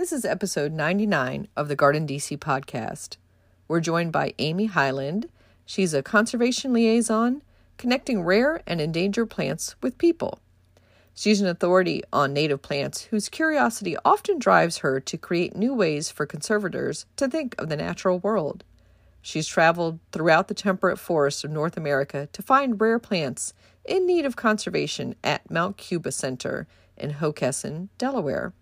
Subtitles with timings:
[0.00, 3.18] This is episode 99 of the Garden DC podcast.
[3.68, 5.28] We're joined by Amy Hyland.
[5.66, 7.42] She's a conservation liaison
[7.76, 10.38] connecting rare and endangered plants with people.
[11.12, 16.10] She's an authority on native plants whose curiosity often drives her to create new ways
[16.10, 18.64] for conservators to think of the natural world.
[19.20, 23.52] She's traveled throughout the temperate forests of North America to find rare plants
[23.84, 28.54] in need of conservation at Mount Cuba Center in Hockessin, Delaware.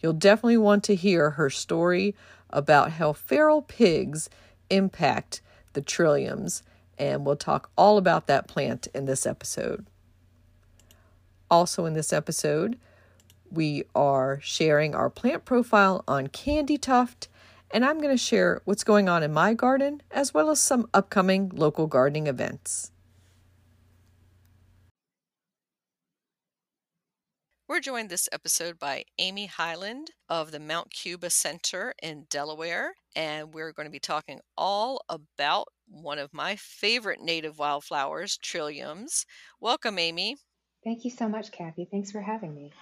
[0.00, 2.14] You'll definitely want to hear her story
[2.50, 4.28] about how feral pigs
[4.70, 5.40] impact
[5.72, 6.62] the trilliums,
[6.98, 9.86] and we'll talk all about that plant in this episode.
[11.50, 12.78] Also, in this episode,
[13.50, 17.28] we are sharing our plant profile on Candy Tuft,
[17.70, 20.88] and I'm going to share what's going on in my garden as well as some
[20.92, 22.90] upcoming local gardening events.
[27.68, 33.52] We're joined this episode by Amy Hyland of the Mount Cuba Center in Delaware, and
[33.52, 39.24] we're going to be talking all about one of my favorite native wildflowers, trilliums.
[39.60, 40.36] Welcome, Amy.
[40.84, 41.88] Thank you so much, Kathy.
[41.90, 42.72] Thanks for having me.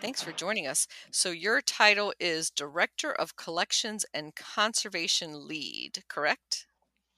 [0.00, 0.86] Thanks for joining us.
[1.12, 6.64] So, your title is Director of Collections and Conservation Lead, correct?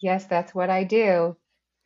[0.01, 1.37] Yes, that's what I do.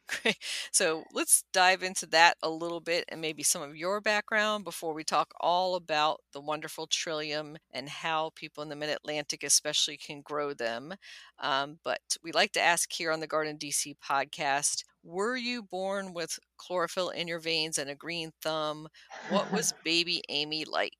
[0.08, 0.36] Great.
[0.70, 4.94] So let's dive into that a little bit and maybe some of your background before
[4.94, 9.96] we talk all about the wonderful trillium and how people in the mid Atlantic, especially,
[9.96, 10.94] can grow them.
[11.40, 16.12] Um, but we like to ask here on the Garden DC podcast Were you born
[16.14, 18.88] with chlorophyll in your veins and a green thumb?
[19.28, 20.92] What was baby Amy like?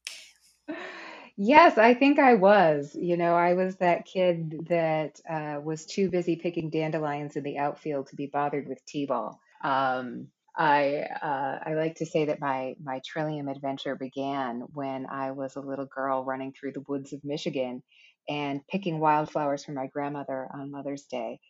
[1.37, 2.95] Yes, I think I was.
[2.95, 7.59] You know, I was that kid that uh, was too busy picking dandelions in the
[7.59, 9.39] outfield to be bothered with t-ball.
[9.63, 15.33] Um, I uh, I like to say that my my Trillium adventure began when I
[15.33, 17.83] was a little girl running through the woods of Michigan
[18.29, 21.41] and picking wildflowers for my grandmother on Mother's Day.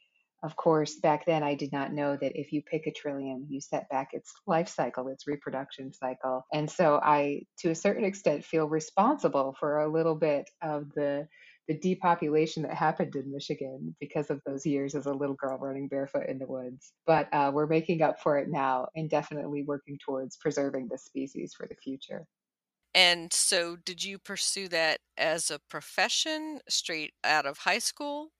[0.43, 3.61] Of course, back then I did not know that if you pick a trillium, you
[3.61, 6.45] set back its life cycle, its reproduction cycle.
[6.53, 11.29] And so I, to a certain extent, feel responsible for a little bit of the
[11.69, 15.89] the depopulation that happened in Michigan because of those years as a little girl running
[15.89, 16.93] barefoot in the woods.
[17.07, 21.55] But uh, we're making up for it now and definitely working towards preserving the species
[21.55, 22.27] for the future.
[22.95, 28.33] And so, did you pursue that as a profession straight out of high school?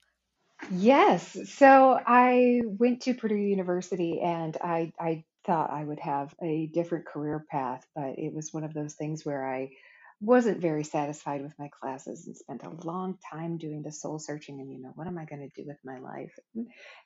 [0.71, 1.37] Yes.
[1.51, 7.07] So I went to Purdue University and I, I thought I would have a different
[7.07, 9.71] career path, but it was one of those things where I
[10.21, 14.61] wasn't very satisfied with my classes and spent a long time doing the soul searching
[14.61, 16.35] and, you know, what am I going to do with my life?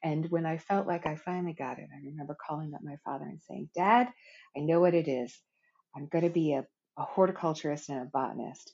[0.03, 3.25] And when I felt like I finally got it, I remember calling up my father
[3.25, 4.09] and saying, Dad,
[4.57, 5.37] I know what it is.
[5.97, 6.65] I'm going to be a,
[6.99, 8.73] a horticulturist and a botanist.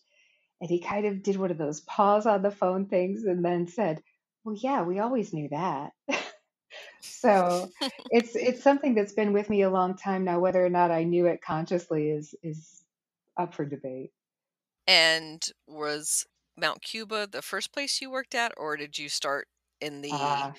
[0.60, 3.68] And he kind of did one of those pause on the phone things and then
[3.68, 4.02] said,
[4.46, 5.90] well, yeah, we always knew that.
[7.00, 7.68] so
[8.10, 10.38] it's it's something that's been with me a long time now.
[10.38, 12.84] Whether or not I knew it consciously is is
[13.36, 14.12] up for debate.
[14.86, 16.26] And was
[16.56, 19.48] Mount Cuba the first place you worked at, or did you start
[19.80, 20.52] in the uh,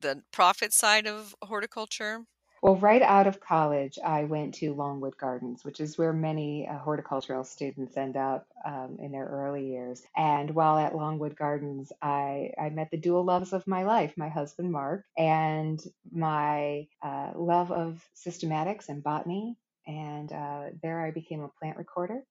[0.00, 2.24] the profit side of horticulture?
[2.64, 6.78] Well, right out of college, I went to Longwood Gardens, which is where many uh,
[6.78, 10.00] horticultural students end up um, in their early years.
[10.16, 14.30] And while at Longwood Gardens, I, I met the dual loves of my life my
[14.30, 15.78] husband, Mark, and
[16.10, 19.58] my uh, love of systematics and botany.
[19.86, 22.22] And uh, there I became a plant recorder.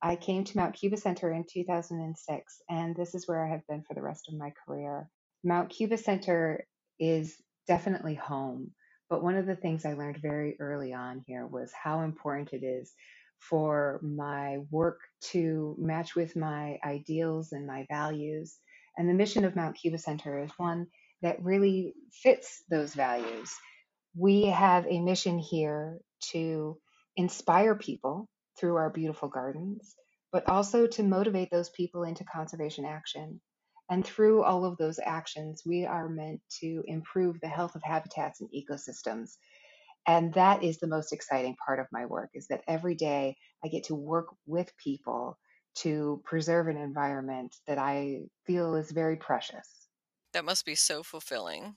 [0.00, 3.82] I came to Mount Cuba Center in 2006, and this is where I have been
[3.82, 5.10] for the rest of my career.
[5.42, 6.64] Mount Cuba Center
[7.00, 7.34] is
[7.66, 8.70] definitely home.
[9.10, 12.64] But one of the things I learned very early on here was how important it
[12.64, 12.94] is
[13.40, 15.00] for my work
[15.32, 18.56] to match with my ideals and my values.
[18.96, 20.86] And the mission of Mount Cuba Center is one
[21.22, 23.52] that really fits those values.
[24.16, 25.98] We have a mission here
[26.32, 26.78] to
[27.16, 28.28] inspire people
[28.58, 29.94] through our beautiful gardens,
[30.32, 33.40] but also to motivate those people into conservation action.
[33.90, 38.40] And through all of those actions, we are meant to improve the health of habitats
[38.40, 39.36] and ecosystems.
[40.06, 43.68] And that is the most exciting part of my work is that every day I
[43.68, 45.38] get to work with people
[45.76, 49.88] to preserve an environment that I feel is very precious.
[50.32, 51.76] That must be so fulfilling.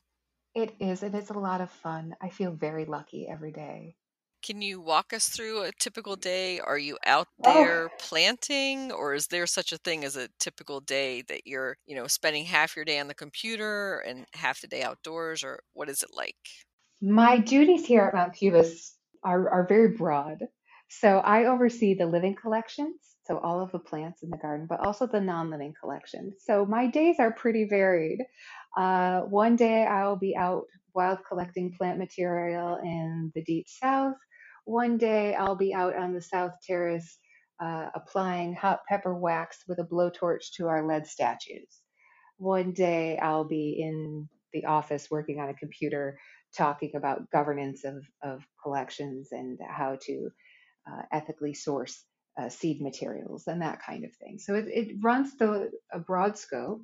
[0.56, 2.15] It is, and it's a lot of fun.
[2.19, 3.98] I feel very lucky every day.
[4.44, 6.60] Can you walk us through a typical day?
[6.60, 10.81] Are you out Oh, there planting, or is there such a thing as a typical
[10.81, 14.68] day that you're, you know, spending half your day on the computer and half the
[14.68, 16.38] day outdoors, or what is it like?
[17.01, 20.40] my duties here at Mount Cuba's are, are very broad.
[20.89, 24.80] So I oversee the living collections, so all of the plants in the garden, but
[24.80, 26.44] also the non living collections.
[26.46, 28.19] So my days are pretty varied.
[28.78, 34.18] Uh, one day I'll be out wild collecting plant material in the deep south.
[34.65, 37.18] One day I'll be out on the south terrace
[37.60, 41.80] uh, applying hot pepper wax with a blowtorch to our lead statues.
[42.38, 46.18] One day I'll be in the office working on a computer
[46.56, 50.30] talking about governance of, of collections and how to
[50.89, 52.04] uh, ethically source
[52.39, 54.38] uh, seed materials and that kind of thing.
[54.39, 56.81] So it, it runs the a broad scope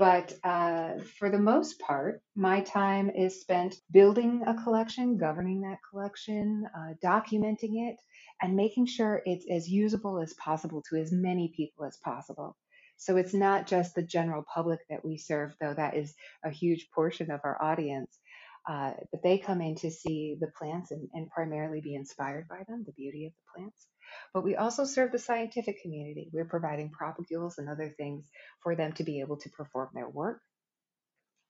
[0.00, 5.76] but uh, for the most part, my time is spent building a collection, governing that
[5.90, 7.96] collection, uh, documenting it,
[8.40, 12.56] and making sure it's as usable as possible to as many people as possible.
[12.96, 16.88] So it's not just the general public that we serve, though that is a huge
[16.94, 18.18] portion of our audience.
[18.66, 22.62] Uh, but they come in to see the plants and, and primarily be inspired by
[22.68, 23.86] them, the beauty of the plants.
[24.32, 26.30] But we also serve the scientific community.
[26.32, 28.28] We're providing propagules and other things
[28.62, 30.40] for them to be able to perform their work.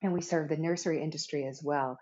[0.02, 1.98] And we serve the nursery industry as well.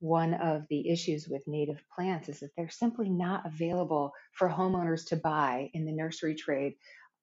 [0.00, 5.08] One of the issues with native plants is that they're simply not available for homeowners
[5.08, 6.74] to buy in the nursery trade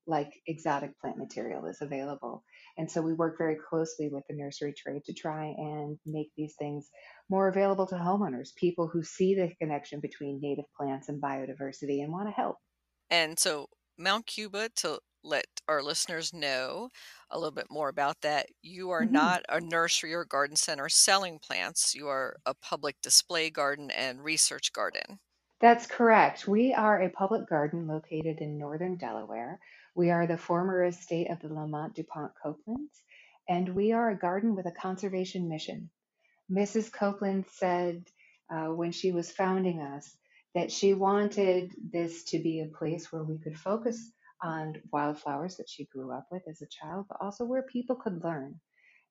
[0.07, 2.43] like exotic plant material is available.
[2.77, 6.55] And so we work very closely with the nursery trade to try and make these
[6.59, 6.89] things
[7.29, 12.11] more available to homeowners, people who see the connection between native plants and biodiversity and
[12.11, 12.57] want to help.
[13.15, 16.89] And so, Mount Cuba, to let our listeners know
[17.29, 19.11] a little bit more about that, you are Mhm.
[19.11, 21.95] not a nursery or garden center selling plants.
[21.95, 25.21] You are a public display garden and research garden.
[25.59, 26.47] That's correct.
[26.47, 29.59] We are a public garden located in northern Delaware.
[29.95, 33.01] We are the former estate of the Lammot DuPont Copelands,
[33.49, 35.89] and we are a garden with a conservation mission.
[36.49, 36.89] Mrs.
[36.89, 38.05] Copeland said
[38.49, 40.17] uh, when she was founding us
[40.55, 44.11] that she wanted this to be a place where we could focus
[44.41, 48.23] on wildflowers that she grew up with as a child, but also where people could
[48.23, 48.59] learn.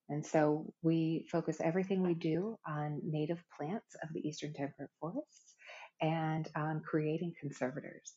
[0.09, 5.55] And so we focus everything we do on native plants of the eastern temperate forests
[6.01, 8.13] and on creating conservators.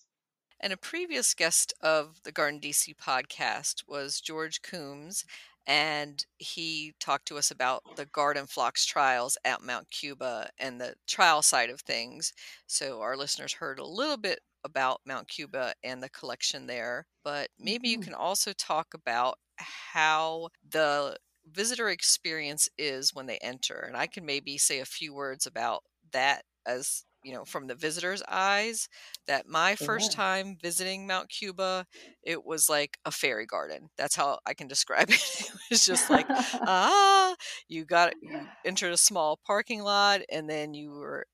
[0.59, 5.23] And a previous guest of the Garden DC podcast was George Coombs,
[5.67, 10.95] and he talked to us about the garden phlox trials at Mount Cuba and the
[11.07, 12.33] trial side of things.
[12.67, 17.49] So our listeners heard a little bit about Mount Cuba and the collection there, but
[17.59, 17.99] maybe you Mhm.
[17.99, 23.79] can also talk about how the visitor experience is when they enter.
[23.79, 27.75] And I can maybe say a few words about that as you know from the
[27.75, 28.87] visitor's eyes
[29.27, 31.85] that my first time visiting Mount Cuba,
[32.23, 33.89] it was like a fairy garden.
[33.97, 35.15] That's how I can describe it.
[35.39, 36.27] It was just like,
[36.65, 37.35] ah,
[37.67, 41.25] you got you entered a small parking lot and then you were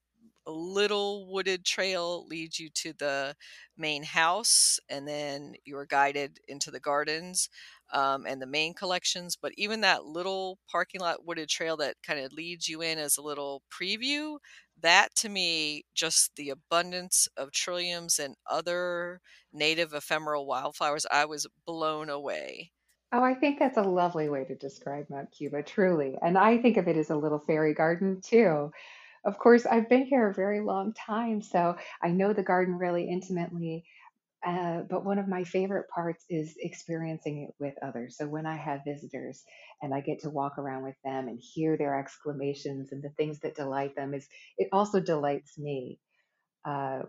[0.45, 3.33] a little wooded trail leads you to the
[3.77, 7.49] main house and then you are guided into the gardens
[7.94, 12.19] um, and the main collections but even that little parking lot wooded trail that kind
[12.19, 14.37] of leads you in as a little preview
[14.83, 19.21] that to me just the abundance of trilliums and other
[19.52, 22.71] native ephemeral wildflowers i was blown away
[23.13, 26.18] Oh, I think that's a lovely way to describe Mount Cuba, truly.
[26.21, 28.71] And I think of it as a little fairy garden too.
[29.25, 33.09] Of course, I've been here a very long time, so I know the garden really
[33.09, 33.85] intimately.
[34.45, 38.18] Uh, but one of my favorite parts is experiencing it with others.
[38.18, 39.44] So when I have visitors
[39.81, 43.40] and I get to walk around with them and hear their exclamations and the things
[43.42, 46.00] that delight them, is it also delights me.
[46.66, 47.02] Uh,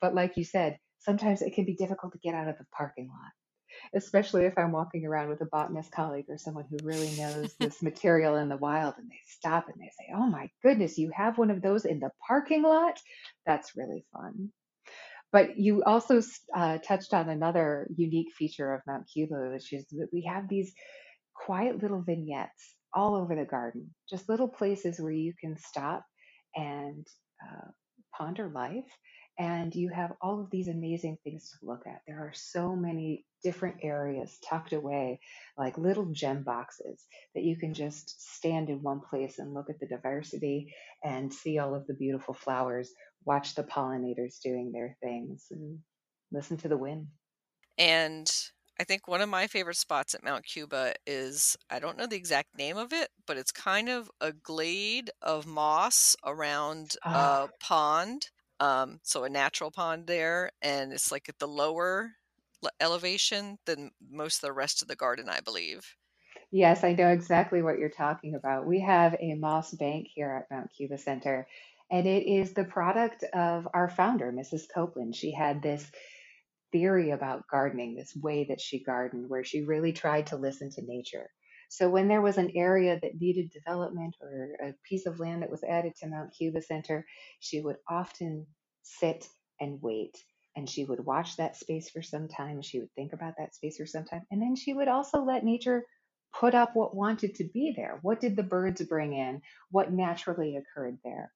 [0.00, 3.08] but like you said, sometimes it can be difficult to get out of the parking
[3.08, 3.32] lot
[3.94, 7.82] especially if I'm walking around with a botanist colleague or someone who really knows this
[7.82, 11.38] material in the wild and they stop and they say, Oh my goodness, you have
[11.38, 12.98] one of those in the parking lot?
[13.46, 14.52] That's really fun.
[15.32, 16.20] But you also
[16.54, 20.72] uh, touched on another unique feature of Mount Cuba, which is that we have these
[21.34, 26.04] quiet little vignettes all over the garden, just little places where you can stop
[26.54, 27.06] and
[27.42, 27.68] uh,
[28.16, 28.84] ponder life.
[29.38, 32.02] And you have all of these amazing things to look at.
[32.06, 35.20] There are so many different areas tucked away,
[35.56, 37.02] like little gem boxes
[37.34, 41.58] that you can just stand in one place and look at the diversity and see
[41.58, 42.90] all of the beautiful flowers,
[43.24, 45.82] watch the pollinators doing their things, and
[46.32, 47.08] listen to the wind.
[47.78, 48.30] and
[48.80, 52.16] I think one of my favorite spots at Mount Cuba is I don't know the
[52.16, 57.48] exact name of it, but it's kind of a glade of moss around Ah, a
[57.60, 58.30] pond.
[58.60, 62.12] Um, so a natural pond there, and it's like at the lower
[62.80, 65.96] elevation than most of the rest of the garden, I believe.
[66.50, 68.66] yes, I know exactly what you're talking about.
[68.66, 71.46] We have a moss bank here at Mount Cuba Center,
[71.92, 74.62] and it is the product of our founder, Mrs.
[74.74, 75.14] Copeland.
[75.14, 75.86] She had this
[76.72, 80.82] theory about gardening, this way that she gardened, where she really tried to listen to
[80.86, 81.28] nature.
[81.68, 85.50] So when there was an area that needed development or a piece of land that
[85.50, 87.06] was added to Mount Cuba Center,
[87.40, 88.46] she would often
[88.82, 89.28] sit
[89.60, 90.16] and wait.
[90.56, 92.62] And she would watch that space for some time.
[92.62, 94.22] She would think about that space for some time.
[94.30, 95.84] And then she would also let nature
[96.38, 97.98] put up what wanted to be there.
[98.02, 99.42] What did the birds bring in?
[99.70, 101.32] What naturally occurred there?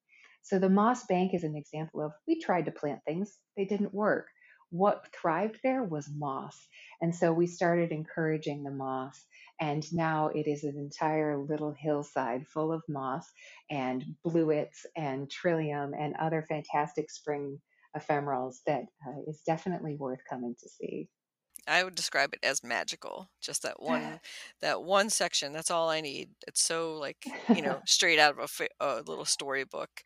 [0.47, 3.93] So the Moss Bank is an example of we tried to plant things, they didn't
[3.93, 4.27] work
[4.71, 6.57] what thrived there was moss.
[7.01, 9.25] And so we started encouraging the moss.
[9.61, 13.27] And now it is an entire little hillside full of moss
[13.71, 17.61] and bluets and trillium and other fantastic spring
[17.97, 21.09] ephemerals that uh, is definitely worth coming to see.
[21.69, 23.29] I would describe it as magical.
[23.41, 23.85] Just that ah.
[23.85, 24.21] one
[24.61, 26.31] that one section, that's all I need.
[26.47, 30.03] It's so like, you know, straight out of a, a little storybook.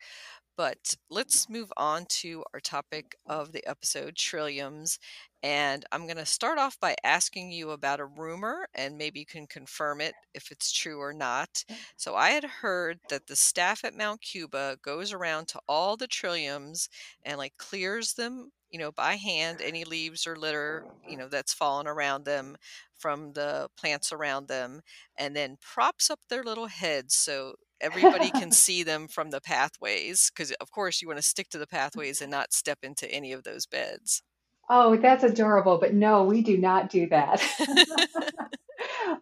[0.57, 4.99] But let's move on to our topic of the episode, trilliums.
[5.41, 9.25] And I'm going to start off by asking you about a rumor, and maybe you
[9.25, 11.63] can confirm it if it's true or not.
[11.67, 11.77] Mm.
[11.97, 16.07] So, I had heard that the staff at Mount Cuba goes around to all the
[16.07, 16.89] trilliums
[17.23, 21.53] and like clears them, you know, by hand, any leaves or litter, you know, that's
[21.53, 22.55] fallen around them
[22.97, 24.81] from the plants around them,
[25.17, 30.31] and then props up their little heads so everybody can see them from the pathways
[30.31, 33.33] because of course you want to stick to the pathways and not step into any
[33.33, 34.21] of those beds.
[34.69, 35.77] oh, that's adorable.
[35.79, 37.41] But no, we do not do that.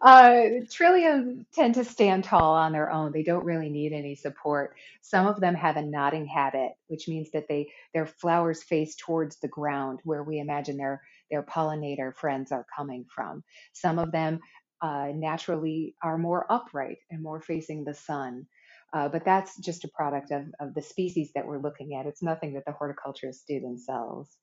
[0.00, 3.12] Uh, trilliums tend to stand tall on their own.
[3.12, 4.76] They don't really need any support.
[5.02, 9.36] Some of them have a nodding habit, which means that they their flowers face towards
[9.40, 13.42] the ground, where we imagine their their pollinator friends are coming from.
[13.72, 14.40] Some of them
[14.82, 18.46] uh, naturally are more upright and more facing the sun.
[18.92, 22.06] Uh, but that's just a product of, of the species that we're looking at.
[22.06, 24.36] It's nothing that the horticulturists do themselves.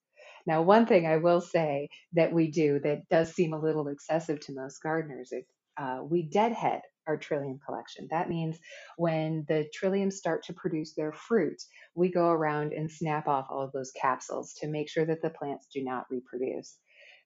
[0.48, 4.39] Now, one thing I will say that we do that does seem a little excessive
[4.42, 5.46] to most gardeners is
[5.77, 8.08] uh, we deadhead our trillium collection.
[8.12, 8.58] That means
[8.98, 11.62] when the trilliums start to produce their fruit,
[11.96, 15.32] we go around and snap off all of those capsules to make sure that the
[15.32, 16.77] plants do not reproduce.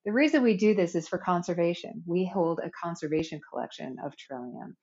[0.05, 2.03] The reason we do this is for conservation.
[2.07, 4.75] We hold a conservation collection of trillium,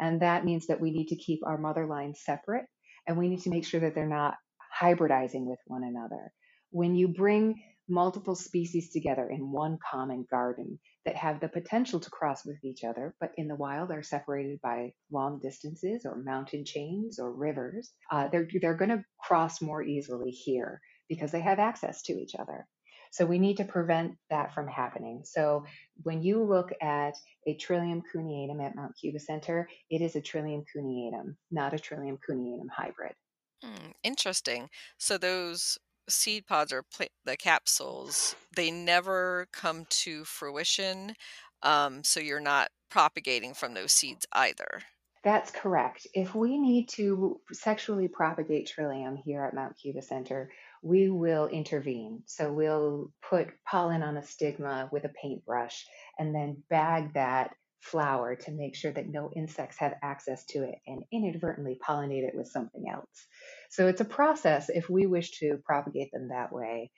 [0.00, 2.66] and that means that we need to keep our mother lines separate
[3.08, 4.34] and we need to make sure that they're not
[4.80, 6.32] hybridizing with one another.
[6.70, 7.56] When you bring
[7.88, 12.84] multiple species together in one common garden that have the potential to cross with each
[12.84, 17.92] other, but in the wild are separated by long distances or mountain chains or rivers.
[18.10, 22.34] Uh, they're they're going to cross more easily here because they have access to each
[22.38, 22.66] other.
[23.12, 25.22] So we need to prevent that from happening.
[25.24, 25.64] So
[26.02, 27.14] when you look at
[27.46, 32.18] a Trillium cuneatum at Mount Cuba Center, it is a Trillium cuneatum, not a Trillium
[32.28, 33.14] cuneatum hybrid.
[33.62, 34.68] Hmm, interesting.
[34.98, 41.14] So those seed pods or pla- the capsules, they never come to fruition.
[41.62, 44.82] Um, so you're not propagating from those seeds either.
[45.24, 46.06] That's correct.
[46.14, 52.22] If we need to sexually propagate trillium here at Mount Cuba Center, we will intervene.
[52.26, 55.84] So we'll put pollen on a stigma with a paintbrush
[56.16, 60.76] and then bag that flower to make sure that no insects have access to it
[60.86, 63.26] and inadvertently pollinate it with something else.
[63.70, 66.90] So it's a process if we wish to propagate them that way.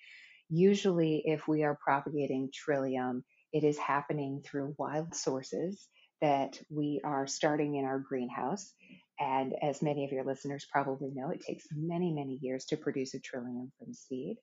[0.50, 5.86] Usually, if we are propagating trillium, it is happening through wild sources
[6.20, 8.72] that we are starting in our greenhouse.
[9.20, 13.14] And as many of your listeners probably know, it takes many, many years to produce
[13.14, 14.36] a trillium from seed.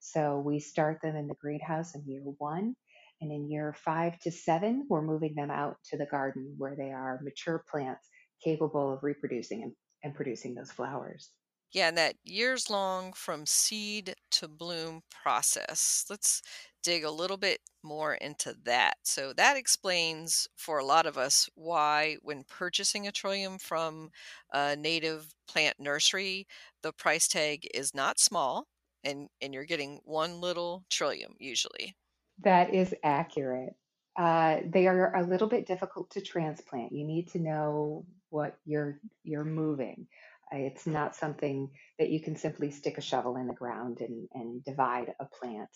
[0.00, 2.74] So we start them in the greenhouse in year one.
[3.20, 6.92] And in year five to seven, we're moving them out to the garden where they
[6.92, 8.06] are mature plants
[8.44, 9.72] capable of reproducing and,
[10.04, 11.30] and producing those flowers.
[11.72, 16.04] Yeah, and that years long from seed to bloom process.
[16.08, 16.42] Let's
[16.82, 18.94] dig a little bit more into that.
[19.04, 24.10] So, that explains for a lot of us why, when purchasing a trillium from
[24.52, 26.46] a native plant nursery,
[26.82, 28.68] the price tag is not small
[29.04, 31.94] and, and you're getting one little trillium usually.
[32.38, 33.74] That is accurate.
[34.16, 36.92] Uh, they are a little bit difficult to transplant.
[36.92, 40.08] You need to know what you're you're moving.
[40.52, 44.64] It's not something that you can simply stick a shovel in the ground and, and
[44.64, 45.70] divide a plant.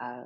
[0.00, 0.24] Uh,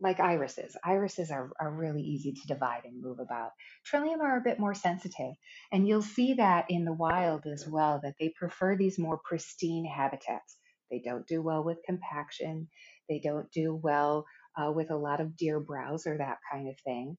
[0.00, 0.76] like irises.
[0.84, 3.50] Irises are, are really easy to divide and move about.
[3.84, 5.34] Trillium are a bit more sensitive,
[5.72, 9.84] and you'll see that in the wild as well, that they prefer these more pristine
[9.84, 10.56] habitats.
[10.90, 12.68] They don't do well with compaction,
[13.08, 14.24] they don't do well
[14.56, 17.16] uh, with a lot of deer browse or that kind of thing.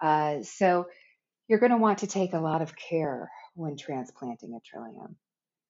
[0.00, 0.86] Uh, so
[1.48, 5.16] you're going to want to take a lot of care when transplanting a trillium.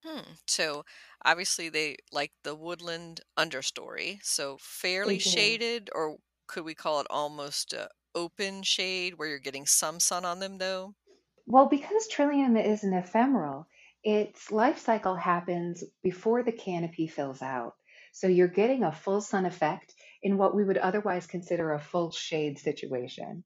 [0.05, 0.33] Hmm.
[0.49, 0.85] So
[1.25, 5.21] obviously they like the woodland understory, so fairly do.
[5.21, 10.25] shaded, or could we call it almost a open shade where you're getting some sun
[10.25, 10.97] on them though?
[11.47, 13.67] Well, because Trillium is an ephemeral,
[14.05, 17.75] its life cycle happens before the canopy fills out.
[18.13, 22.13] So you're getting a full sun effect in what we would otherwise consider a full
[22.13, 23.43] shade situation.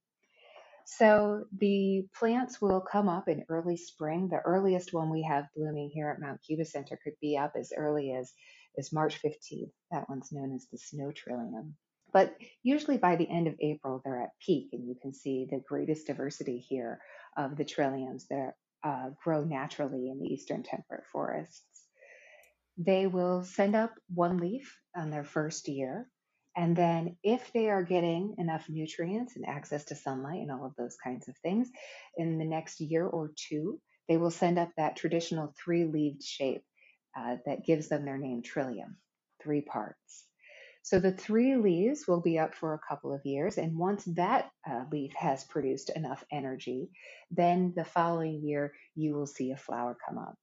[0.99, 4.29] So the plants will come up in early spring.
[4.29, 7.73] The earliest one we have blooming here at Mount Cuba Center could be up as
[7.77, 8.33] early as,
[8.79, 9.71] as March 15th.
[9.91, 11.77] That one's known as the snow trillium.
[12.13, 15.63] But usually by the end of April, they're at peak, and you can see the
[15.67, 17.01] greatest diversity here
[17.37, 18.53] of the trilliums that
[18.85, 21.65] uh, grow naturally in the eastern temperate forests.
[22.77, 26.11] They will send up one leaf on their first year.
[26.57, 30.77] And then, if they are getting enough nutrients and access to sunlight and all of
[30.77, 31.71] those kinds of things,
[32.17, 36.63] in the next year or two, they will send up that traditional three leaved shape
[37.17, 38.97] uh, that gives them their name trillium,
[39.43, 40.25] three parts.
[40.83, 43.57] So the three leaves will be up for a couple of years.
[43.57, 46.91] And once that uh, leaf has produced enough energy,
[47.31, 50.35] then the following year you will see a flower come up.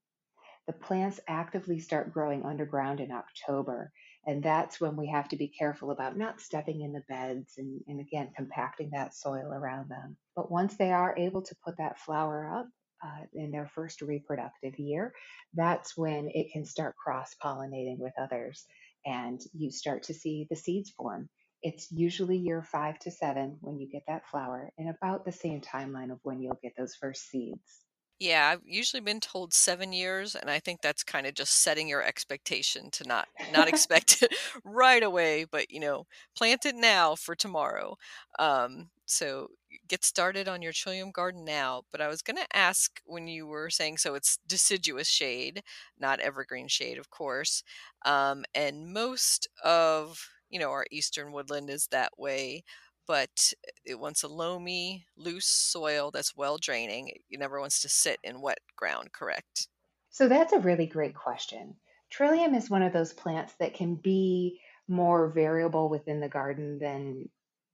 [0.65, 3.91] The plants actively start growing underground in October.
[4.25, 7.81] And that's when we have to be careful about not stepping in the beds and,
[7.87, 10.17] and again, compacting that soil around them.
[10.35, 12.67] But once they are able to put that flower up,
[13.03, 15.13] uh, in their first reproductive year,
[15.53, 18.65] that's when it can start cross pollinating with others
[19.05, 21.29] and you start to see the seeds form.
[21.61, 25.61] It's usually year five to seven when you get that flower, and about the same
[25.61, 27.85] timeline of when you'll get those first seeds.
[28.19, 31.87] Yeah, I've usually been told seven years, and I think that's kind of just setting
[31.87, 34.33] your expectation to not not expect it
[34.65, 36.05] right away, but you know,
[36.35, 37.97] plant it now for tomorrow.
[38.37, 39.47] Um, so
[39.87, 41.83] get started on your trillium garden now.
[41.91, 45.63] But I was going to ask when you were saying so it's deciduous shade,
[45.99, 47.63] not evergreen shade, of course.
[48.05, 52.63] Um, and most of you know our eastern woodland is that way
[53.09, 53.53] but
[53.85, 57.07] it wants a loamy, loose soil that's well draining.
[57.07, 59.67] It never wants to sit in wet ground, correct?
[60.11, 61.73] So that's a really great question.
[62.11, 67.29] Trillium is one of those plants that can be more variable within the garden than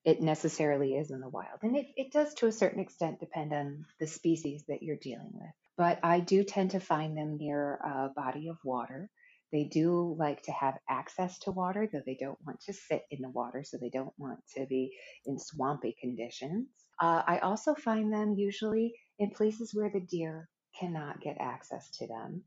[0.06, 1.60] it necessarily is in the wild.
[1.64, 5.32] And it, it does to a certain extent depend on the species that you're dealing
[5.34, 5.52] with.
[5.76, 9.10] But I do tend to find them near a body of water.
[9.52, 13.22] They do like to have access to water, though they don't want to sit in
[13.22, 16.68] the water, so they don't want to be in swampy conditions.
[17.00, 22.08] Uh, I also find them usually in places where the deer cannot get access to
[22.08, 22.44] them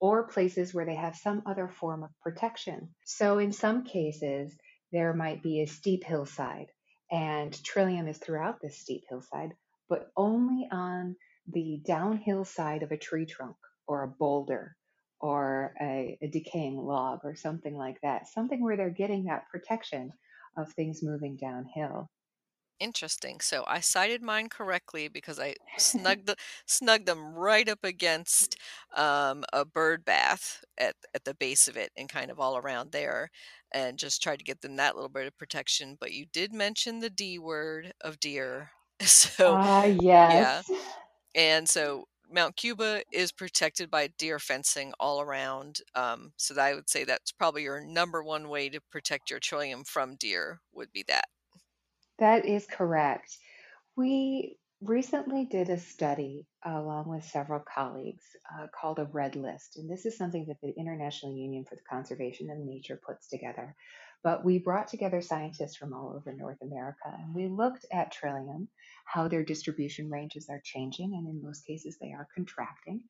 [0.00, 2.94] or places where they have some other form of protection.
[3.04, 4.52] So, in some cases,
[4.90, 6.66] there might be a steep hillside,
[7.10, 9.54] and Trillium is throughout this steep hillside,
[9.88, 14.76] but only on the downhill side of a tree trunk or a boulder
[15.22, 20.12] or a, a decaying log or something like that, something where they're getting that protection
[20.56, 22.10] of things moving downhill.
[22.80, 23.38] Interesting.
[23.40, 26.34] So I sited mine correctly because I snugged the,
[26.66, 28.56] snugged them right up against
[28.96, 32.90] um, a bird bath at at the base of it and kind of all around
[32.90, 33.30] there,
[33.70, 35.96] and just tried to get them that little bit of protection.
[36.00, 39.84] But you did mention the D word of deer, so Ah,
[40.28, 40.70] yeah, yes.
[41.34, 45.80] and so Mount Cuba is protected by deer fencing all around.
[45.94, 49.84] Um, so I would say that's probably your number one way to protect your trillium
[49.84, 51.26] from deer would be that.
[52.18, 53.36] That is correct.
[53.96, 59.76] We recently did a study along with several colleagues uh, called a red list.
[59.76, 63.74] And this is something that the International Union for the Conservation of Nature puts together.
[64.24, 68.68] But we brought together scientists from all over North America and we looked at trillium,
[69.04, 73.02] how their distribution ranges are changing, and in most cases they are contracting.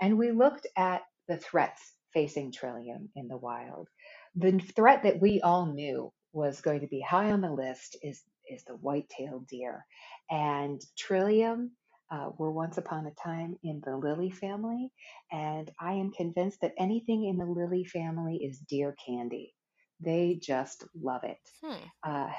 [0.00, 3.88] And we looked at the threats facing trillium in the wild.
[4.36, 8.22] The threat that we all knew was going to be high on the list is,
[8.48, 9.84] is the white-tailed deer.
[10.30, 11.72] And trillium
[12.10, 14.90] uh, were once upon a time in the lily family,
[15.30, 19.54] and I am convinced that anything in the lily family is deer candy.
[20.04, 21.38] They just love it.
[21.62, 21.84] Hmm.
[22.04, 22.30] Uh,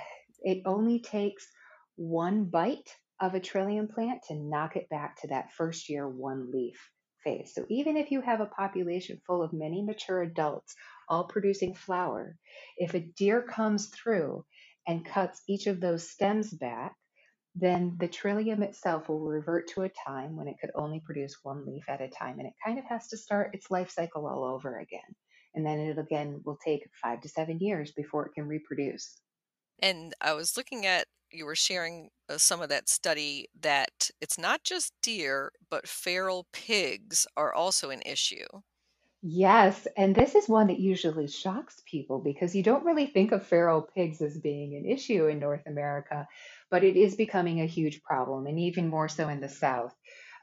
[0.42, 1.48] it only takes
[1.96, 6.52] one bite of a trillium plant to knock it back to that first year one
[6.52, 6.90] leaf
[7.24, 7.54] phase.
[7.56, 10.76] So even if you have a population full of many mature adults
[11.08, 12.38] all producing flower,
[12.78, 14.46] if a deer comes through
[14.88, 16.96] and cuts each of those stems back,
[17.56, 21.66] then the trillium itself will revert to a time when it could only produce one
[21.66, 22.40] leaf at a time.
[22.40, 25.02] And it kind of has to start its life cycle all over again.
[25.56, 29.22] And then it again will take five to seven years before it can reproduce.
[29.80, 34.38] And I was looking at, you were sharing uh, some of that study that it's
[34.38, 38.46] not just deer, but feral pigs are also an issue.
[39.26, 43.44] Yes, and this is one that usually shocks people because you don't really think of
[43.46, 46.28] feral pigs as being an issue in North America,
[46.70, 49.96] but it is becoming a huge problem, and even more so in the South.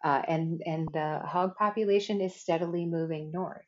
[0.03, 3.67] Uh, and and the hog population is steadily moving north.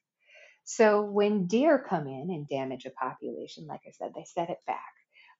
[0.64, 4.58] So when deer come in and damage a population, like I said, they set it
[4.66, 4.92] back.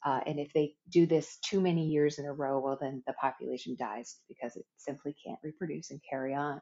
[0.05, 3.13] Uh, and if they do this too many years in a row, well, then the
[3.15, 6.61] population dies because it simply can't reproduce and carry on.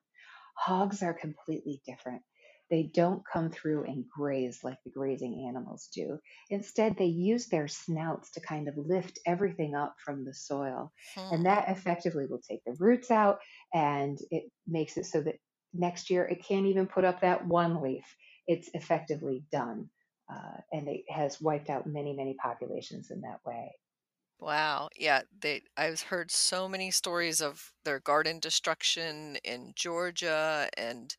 [0.57, 2.23] Hogs are completely different.
[2.71, 6.19] They don't come through and graze like the grazing animals do.
[6.51, 10.93] Instead, they use their snouts to kind of lift everything up from the soil.
[11.17, 11.35] Hmm.
[11.35, 13.39] And that effectively will take the roots out
[13.75, 15.37] and it makes it so that
[15.73, 18.05] next year it can't even put up that one leaf.
[18.47, 19.91] It's effectively done.
[20.29, 23.77] Uh, and it has wiped out many, many populations in that way.
[24.39, 24.89] Wow.
[24.97, 31.15] Yeah, they I've heard so many stories of their garden destruction in Georgia and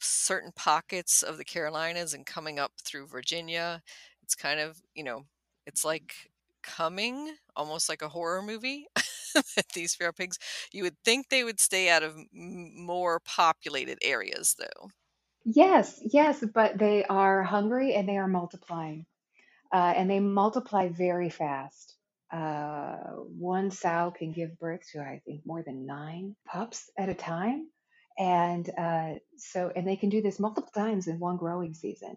[0.00, 3.82] certain pockets of the Carolinas and coming up through Virginia.
[4.22, 5.24] It's kind of, you know,
[5.66, 8.88] it's like coming, almost like a horror movie.
[9.74, 10.38] These feral pigs,
[10.72, 14.90] you would think they would stay out of more populated areas, though.
[15.50, 19.06] Yes, yes, but they are hungry and they are multiplying.
[19.72, 21.96] Uh, and they multiply very fast.
[22.32, 22.96] Uh,
[23.38, 27.68] one sow can give birth to, I think, more than nine pups at a time.
[28.18, 32.16] And uh, so, and they can do this multiple times in one growing season.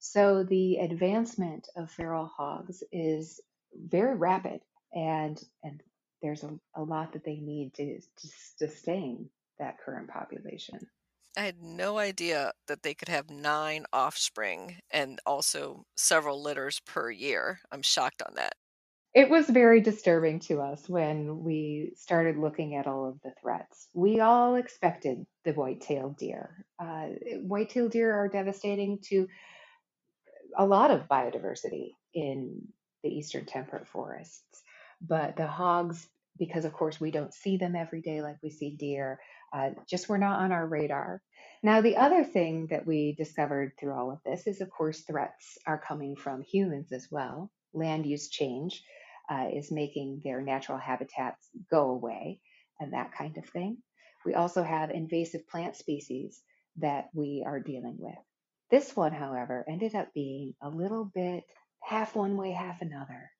[0.00, 3.40] So the advancement of feral hogs is
[3.74, 4.60] very rapid,
[4.94, 5.82] and and
[6.22, 10.80] there's a, a lot that they need to, to sustain that current population.
[11.36, 17.10] I had no idea that they could have nine offspring and also several litters per
[17.10, 17.60] year.
[17.70, 18.54] I'm shocked on that.
[19.12, 23.88] It was very disturbing to us when we started looking at all of the threats.
[23.92, 26.64] We all expected the white-tailed deer.
[26.78, 27.08] Uh,
[27.42, 29.26] white-tailed deer are devastating to
[30.56, 32.68] a lot of biodiversity in
[33.02, 34.62] the eastern temperate forests,
[35.00, 38.76] but the hogs, because of course we don't see them every day like we see
[38.76, 39.20] deer,
[39.52, 41.22] uh, just were not on our radar.
[41.62, 45.58] Now, the other thing that we discovered through all of this is, of course, threats
[45.66, 47.50] are coming from humans as well.
[47.74, 48.82] Land use change
[49.30, 52.40] uh, is making their natural habitats go away
[52.80, 53.78] and that kind of thing.
[54.24, 56.40] We also have invasive plant species
[56.78, 58.18] that we are dealing with.
[58.70, 61.44] This one, however, ended up being a little bit
[61.82, 63.30] half one way, half another.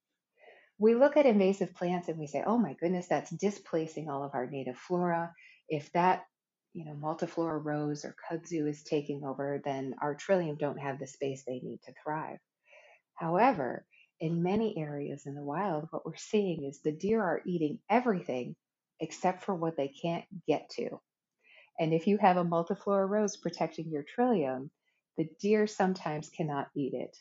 [0.79, 4.35] We look at invasive plants and we say, oh my goodness, that's displacing all of
[4.35, 5.33] our native flora.
[5.71, 6.25] If that
[6.73, 11.07] you know, multiflora rose or kudzu is taking over, then our trillium don't have the
[11.07, 12.39] space they need to thrive.
[13.15, 13.85] However,
[14.21, 18.55] in many areas in the wild, what we're seeing is the deer are eating everything
[19.01, 21.01] except for what they can't get to.
[21.79, 24.71] And if you have a multiflora rose protecting your trillium,
[25.17, 27.17] the deer sometimes cannot eat it.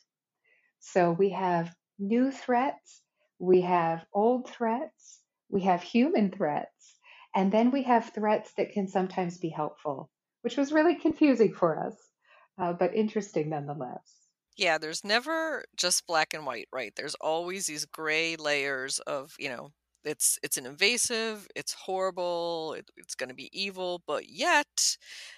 [0.79, 3.01] So we have new threats,
[3.39, 6.98] we have old threats, we have human threats,
[7.35, 10.11] and then we have threats that can sometimes be helpful,
[10.41, 12.11] which was really confusing for us,
[12.57, 14.29] uh, but interesting nonetheless.
[14.57, 16.93] Yeah, there's never just black and white, right?
[16.95, 19.69] There's always these gray layers of, you know,
[20.03, 24.97] it's it's an invasive, it's horrible, it, it's going to be evil, but yet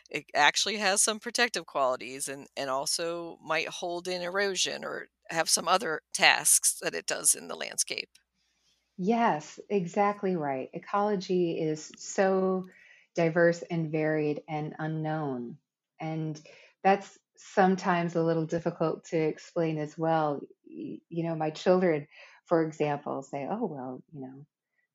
[0.10, 5.50] it actually has some protective qualities and and also might hold in erosion or have
[5.50, 8.10] some other tasks that it does in the landscape.
[9.04, 10.70] Yes, exactly right.
[10.74, 12.68] Ecology is so
[13.16, 15.58] diverse and varied and unknown.
[16.00, 16.40] And
[16.84, 20.42] that's sometimes a little difficult to explain as well.
[20.66, 22.08] You know, my children,
[22.46, 24.46] for example, say, oh, well, you know,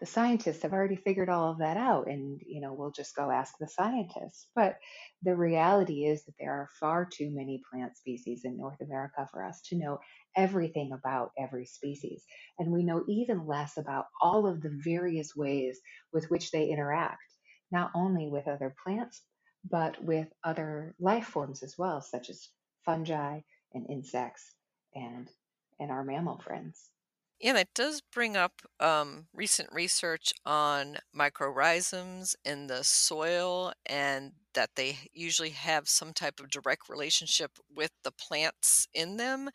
[0.01, 3.31] the scientists have already figured all of that out, and, you know, we'll just go
[3.31, 4.49] ask the scientists.
[4.55, 4.79] But
[5.23, 9.43] the reality is that there are far too many plant species in North America for
[9.43, 9.99] us to know
[10.37, 12.25] everything about every species.
[12.59, 15.81] And we know even less about all of the various ways
[16.13, 17.23] with which they interact,
[17.73, 19.23] not only with other plants,
[19.69, 22.49] but with other life forms as well, such as
[22.85, 23.41] fungi
[23.73, 24.55] and insects
[24.95, 25.29] and
[25.81, 26.91] and our mammal friends.
[27.41, 34.75] Yeah, that does bring up um, recent research on mycorrhizals in the soil and that
[34.77, 39.51] they usually have some type of direct relationship with the plants in them.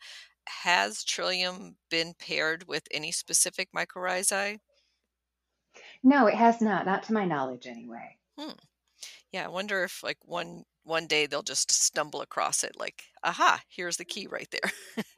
[0.48, 4.58] has Trillium been paired with any specific mycorrhizae?
[6.00, 8.20] No, it has not, not to my knowledge anyway.
[8.38, 8.52] Hmm.
[9.32, 13.60] Yeah, I wonder if like one one day they'll just stumble across it like, aha,
[13.68, 15.04] here's the key right there.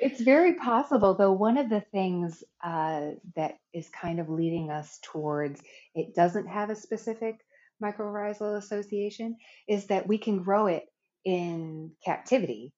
[0.00, 4.98] It's very possible, though, one of the things uh, that is kind of leading us
[5.02, 5.60] towards
[5.94, 7.36] it doesn't have a specific
[7.82, 9.36] mycorrhizal association
[9.68, 10.84] is that we can grow it
[11.24, 12.72] in captivity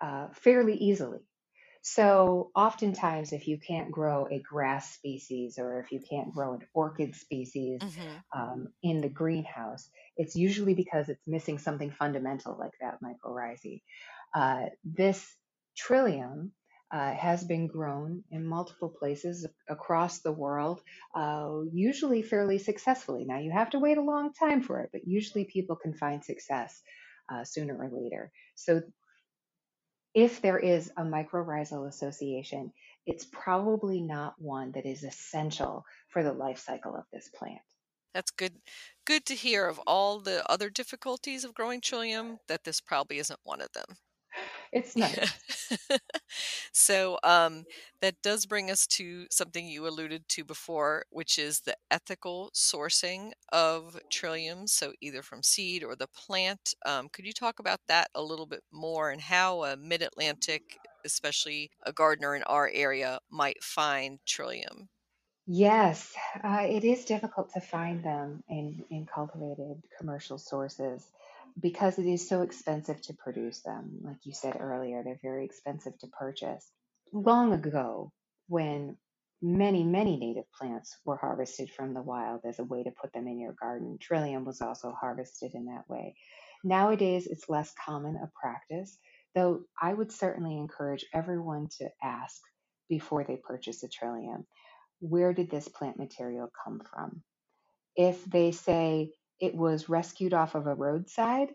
[0.00, 1.20] uh, fairly easily.
[1.82, 6.60] So, oftentimes, if you can't grow a grass species or if you can't grow an
[6.74, 12.72] orchid species hmm um, in the greenhouse, it's usually because it's missing something fundamental like
[12.80, 13.82] that mycorrhizae.
[14.34, 15.34] Uh, this
[15.76, 16.52] trillium
[16.90, 20.82] uh, has been grown in multiple places across the world,
[21.14, 23.24] uh, usually fairly successfully.
[23.24, 26.24] Now, you have to wait a long time for it, but usually people can find
[26.24, 26.82] success
[27.32, 28.32] uh, sooner or later.
[28.54, 28.82] So,
[30.14, 32.72] if there is a mycorrhizal association,
[33.06, 37.60] it's probably not one that is essential for the life cycle of this plant.
[38.14, 38.54] That's good
[39.06, 43.40] good to hear of all the other difficulties of growing Trillium that this probably isn't
[43.42, 43.96] one of them.
[44.72, 45.38] It's nice.
[46.72, 47.64] so um,
[48.00, 53.32] that does bring us to something you alluded to before, which is the ethical sourcing
[53.52, 56.74] of trilliums, so either from seed or the plant.
[56.86, 60.78] Um, could you talk about that a little bit more and how a mid Atlantic,
[61.04, 64.88] especially a gardener in our area, might find trillium?
[65.46, 71.10] Yes, uh, it is difficult to find them in, in cultivated commercial sources
[71.60, 74.00] because it is so expensive to produce them.
[74.02, 76.66] Like you said earlier, they're very expensive to purchase.
[77.12, 78.12] Long ago,
[78.48, 78.96] when
[79.42, 83.26] many, many native plants were harvested from the wild as a way to put them
[83.28, 86.16] in your garden, Trillium was also harvested in that way.
[86.64, 88.98] Nowadays, it's less common a practice,
[89.34, 92.40] though I would certainly encourage everyone to ask
[92.88, 94.46] before they purchase a Trillium
[95.00, 97.22] where did this plant material come from?
[97.96, 101.48] If they say it was rescued off of a roadside,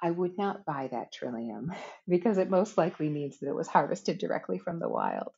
[0.00, 1.72] I would not buy that trillium
[2.08, 5.32] because it most likely means that it was harvested directly from the wild.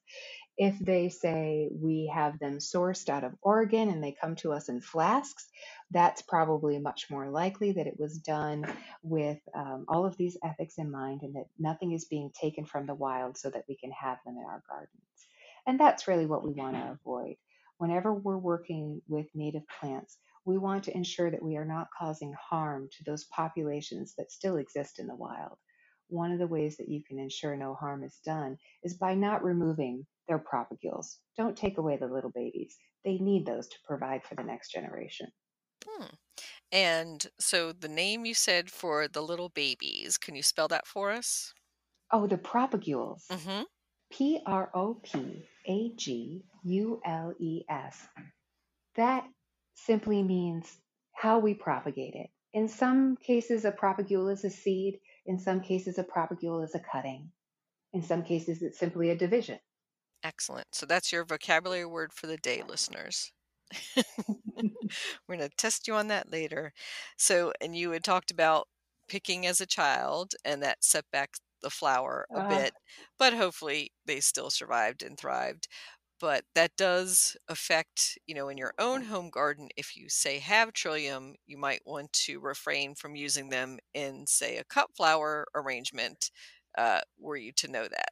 [0.58, 4.68] If they say we have them sourced out of Oregon and they come to us
[4.68, 5.48] in flasks,
[5.90, 8.66] that's probably much more likely that it was done
[9.02, 12.86] with um, all of these ethics in mind and that nothing is being taken from
[12.86, 14.90] the wild so that we can have them in our gardens.
[15.66, 17.36] And that's really what we want to avoid.
[17.78, 22.34] Whenever we're working with native plants, we want to ensure that we are not causing
[22.40, 25.58] harm to those populations that still exist in the wild.
[26.08, 29.44] One of the ways that you can ensure no harm is done is by not
[29.44, 31.16] removing their propagules.
[31.36, 32.76] Don't take away the little babies.
[33.04, 35.28] They need those to provide for the next generation.
[35.86, 36.06] Hmm.
[36.72, 41.10] And so the name you said for the little babies, can you spell that for
[41.10, 41.52] us?
[42.12, 43.26] Oh, the propagules.
[43.28, 43.62] Mm-hmm.
[44.12, 48.08] P R O P A G U L E S.
[48.96, 49.24] That
[49.84, 50.80] simply means
[51.12, 52.30] how we propagate it.
[52.52, 55.00] In some cases, a propagule is a seed.
[55.26, 57.32] In some cases, a propagule is a cutting.
[57.92, 59.60] In some cases, it's simply a division.
[60.22, 60.74] Excellent.
[60.74, 63.32] So that's your vocabulary word for the day, listeners.
[65.26, 66.72] We're going to test you on that later.
[67.16, 68.68] So, and you had talked about
[69.08, 72.74] picking as a child, and that set back the flower a Uh, bit,
[73.18, 75.68] but hopefully they still survived and thrived.
[76.20, 80.72] But that does affect, you know, in your own home garden, if you say have
[80.74, 86.30] trillium, you might want to refrain from using them in, say, a cut flower arrangement,
[86.76, 88.10] uh, were you to know that.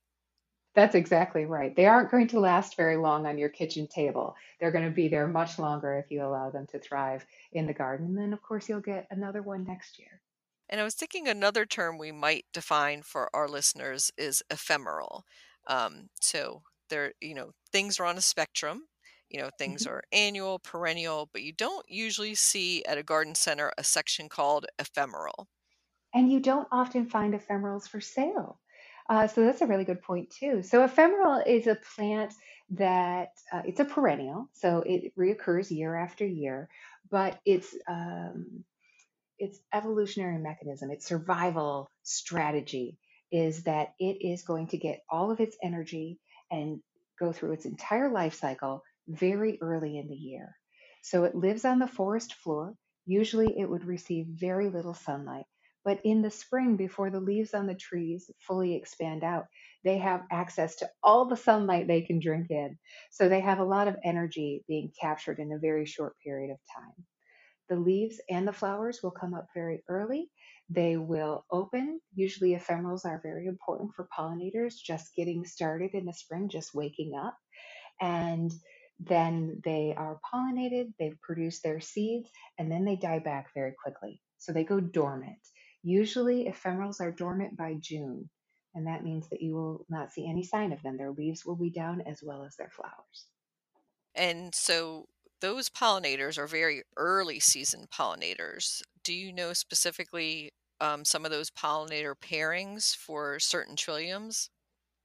[0.74, 1.74] that's exactly right.
[1.74, 4.36] They aren't going to last very long on your kitchen table.
[4.60, 7.74] They're going to be there much longer if you allow them to thrive in the
[7.74, 8.06] garden.
[8.06, 10.20] And then, of course, you'll get another one next year.
[10.68, 15.24] And I was thinking another term we might define for our listeners is ephemeral.
[15.66, 18.88] Um, so there, you know, things are on a spectrum.
[19.30, 19.86] You know, things Mhm.
[19.86, 24.66] are annual, perennial, but you don't usually see at a garden center a section called
[24.78, 25.48] ephemeral.
[26.14, 28.60] And you don't often find ephemerals for sale.
[29.08, 30.62] Uh, so that's a really good point too.
[30.62, 32.34] So ephemeral is a plant
[32.70, 36.68] that uh, it's a perennial, so it reoccurs year after year,
[37.10, 38.64] but it's um,
[39.38, 42.98] its evolutionary mechanism, its survival strategy
[43.32, 46.20] is that it is going to get all of its energy
[46.50, 46.80] and
[47.18, 50.56] go through its entire life cycle very early in the year.
[51.02, 52.74] So it lives on the forest floor.
[53.06, 55.46] Usually it would receive very little sunlight.
[55.84, 59.46] But in the spring, before the leaves on the trees fully expand out,
[59.84, 62.78] they have access to all the sunlight they can drink in.
[63.10, 66.58] So they have a lot of energy being captured in a very short period of
[66.76, 67.06] time.
[67.68, 70.30] The leaves and the flowers will come up very early.
[70.70, 72.00] They will open.
[72.14, 77.14] Usually, ephemerals are very important for pollinators just getting started in the spring, just waking
[77.18, 77.36] up.
[78.00, 78.52] And
[79.00, 84.20] then they are pollinated, they produce their seeds, and then they die back very quickly.
[84.38, 85.38] So they go dormant.
[85.82, 88.28] Usually, ephemerals are dormant by June,
[88.74, 90.96] and that means that you will not see any sign of them.
[90.96, 93.26] Their leaves will be down as well as their flowers.
[94.14, 95.06] And so
[95.40, 98.82] those pollinators are very early season pollinators.
[99.04, 104.50] Do you know specifically um, some of those pollinator pairings for certain trilliums?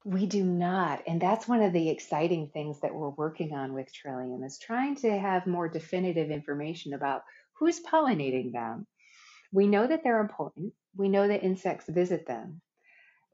[0.06, 1.02] We do not.
[1.08, 4.96] And that's one of the exciting things that we're working on with Trillium is trying
[4.98, 7.22] to have more definitive information about
[7.58, 8.86] who's pollinating them.
[9.54, 10.74] We know that they're important.
[10.96, 12.62] We know that insects visit them.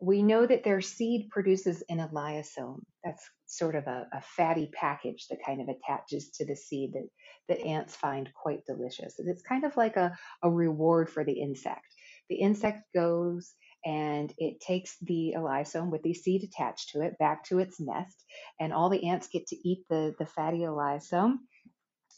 [0.01, 2.83] We know that their seed produces an elaiosome.
[3.03, 7.07] That's sort of a, a fatty package that kind of attaches to the seed that,
[7.47, 9.17] that ants find quite delicious.
[9.17, 11.87] And It's kind of like a, a reward for the insect.
[12.29, 13.53] The insect goes
[13.85, 18.25] and it takes the elaiosome with the seed attached to it back to its nest,
[18.59, 21.37] and all the ants get to eat the, the fatty elaiosome,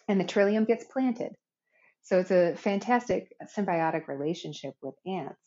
[0.07, 1.33] and the trillium gets planted.
[2.03, 5.39] So it's a fantastic symbiotic relationship with ants.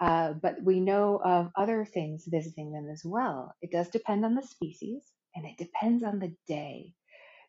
[0.00, 3.54] Uh, but we know of other things visiting them as well.
[3.62, 5.04] It does depend on the species
[5.36, 6.92] and it depends on the day.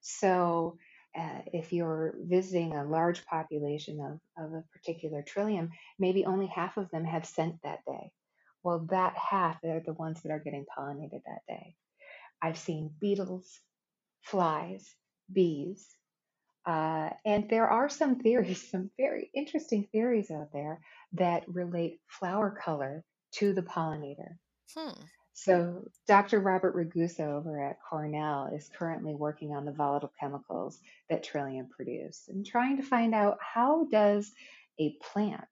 [0.02, 0.78] So,
[1.18, 6.78] uh, if you're visiting a large population of, of a particular trillium, maybe only half
[6.78, 8.12] of them have scent that day.
[8.64, 11.76] Well, that half are the ones that are getting pollinated that day.
[12.42, 13.60] I've seen beetles,
[14.22, 14.88] flies,
[15.32, 15.88] bees,
[16.66, 20.82] uh, and there are some theories, some very interesting theories out there
[21.14, 24.38] that relate flower color to the pollinator.
[24.76, 25.02] Hmm.
[25.38, 26.40] So, Dr.
[26.40, 32.30] Robert Raguso over at Cornell is currently working on the volatile chemicals that Trillium produce
[32.30, 34.32] and trying to find out how does
[34.80, 35.50] a plant,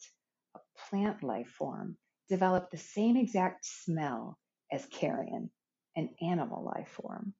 [0.56, 1.98] a plant life form,
[2.30, 4.40] develop the same exact smell
[4.72, 5.50] as carrion,
[5.98, 7.34] an animal life form.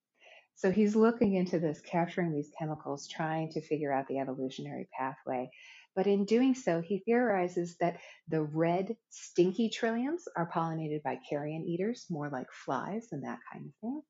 [0.56, 5.50] So he's looking into this, capturing these chemicals, trying to figure out the evolutionary pathway.
[5.96, 11.66] But in doing so, he theorizes that the red, stinky trilliums are pollinated by carrion
[11.66, 14.02] eaters, more like flies and that kind of thing,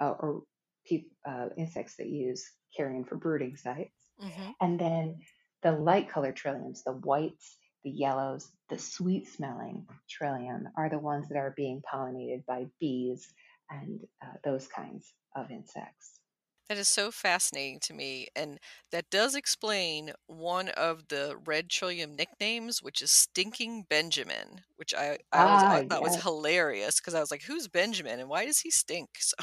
[0.00, 0.44] uh, or
[0.86, 4.10] pe- uh, insects that use carrion for brooding sites.
[4.18, 5.20] hmm And then
[5.62, 11.28] the light colored trilliums, the whites, the yellows, the sweet smelling trillium, are the ones
[11.28, 13.32] that are being pollinated by bees
[13.70, 16.20] and uh, those kinds of insects.
[16.72, 18.28] That is so fascinating to me.
[18.34, 18.58] And
[18.92, 25.18] that does explain one of the red trillium nicknames, which is Stinking Benjamin, which I,
[25.30, 28.46] I always Ah, I thought was hilarious because I was like, who's Benjamin and why
[28.46, 29.10] does he stink?
[29.18, 29.36] So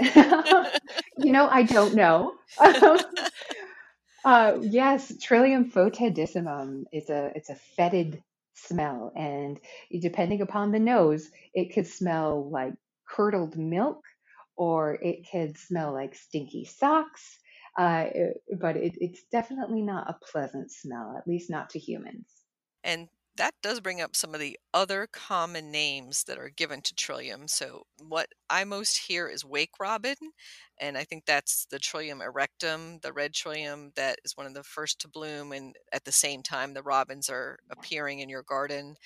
[1.18, 2.34] you know, I don't know.
[4.24, 8.20] uh, yes, Trillium foetidissimum is a it's a fetid
[8.54, 9.60] smell, and
[10.00, 12.72] depending upon the nose, it could smell like
[13.08, 14.02] curdled milk,
[14.56, 17.38] or it could smell like stinky socks.
[17.78, 22.44] Uh, it- but it, it's definitely not a pleasant smell, at least not to humans.
[22.82, 26.94] And that does bring up some of the other common names that are given to
[26.94, 27.48] Trillium.
[27.48, 30.14] So, what I most hear is wake robin,
[30.78, 34.62] and I think that's the Trillium erectum, the red Trillium that is one of the
[34.62, 38.96] first to bloom, and at the same time, the robins are appearing in your garden.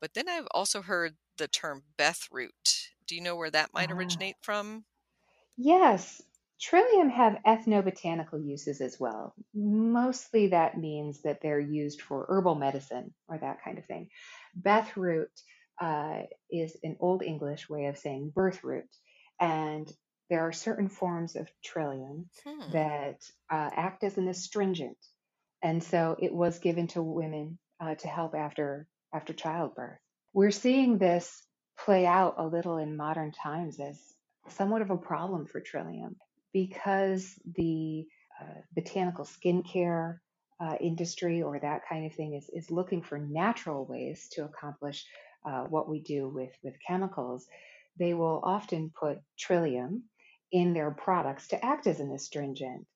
[0.00, 2.90] But then I've also heard the term Bethroot.
[3.06, 3.90] Do you know where that might Ah.
[3.90, 4.84] originate from?
[5.58, 6.22] Yes,
[6.60, 9.34] Trillium have ethnobotanical uses as well.
[9.54, 14.08] Mostly that means that they're used for herbal medicine or that kind of thing.
[14.56, 15.30] Beth root
[15.80, 18.88] uh, is an Old English way of saying birth root,
[19.40, 19.92] and
[20.30, 22.72] there are certain forms of Trillium Hmm.
[22.72, 24.98] that uh, act as an astringent,
[25.62, 30.00] and so it was given to women uh, to help after after childbirth.
[30.32, 31.42] We're seeing this
[31.78, 34.00] play out a little in modern times as
[34.52, 36.16] somewhat of a problem for Trillium
[36.52, 38.06] because the
[38.40, 40.18] uh, botanical skincare
[40.60, 45.04] uh, industry or that kind of thing is, is looking for natural ways to accomplish
[45.46, 47.46] uh, what we do with, with chemicals.
[47.98, 50.04] They will often put Trillium
[50.50, 52.86] in their products to act as an astringent.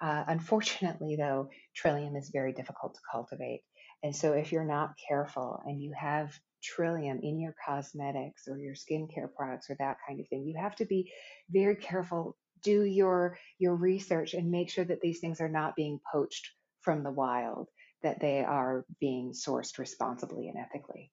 [0.00, 3.62] Uh, unfortunately, though, Trillium is very difficult to cultivate.
[4.02, 6.32] And so, if you're not careful and you have
[6.62, 10.76] Trillium in your cosmetics or your skincare products or that kind of thing, you have
[10.76, 11.12] to be
[11.50, 12.36] very careful.
[12.62, 16.50] Do your your research and make sure that these things are not being poached
[16.80, 17.68] from the wild,
[18.02, 21.12] that they are being sourced responsibly and ethically.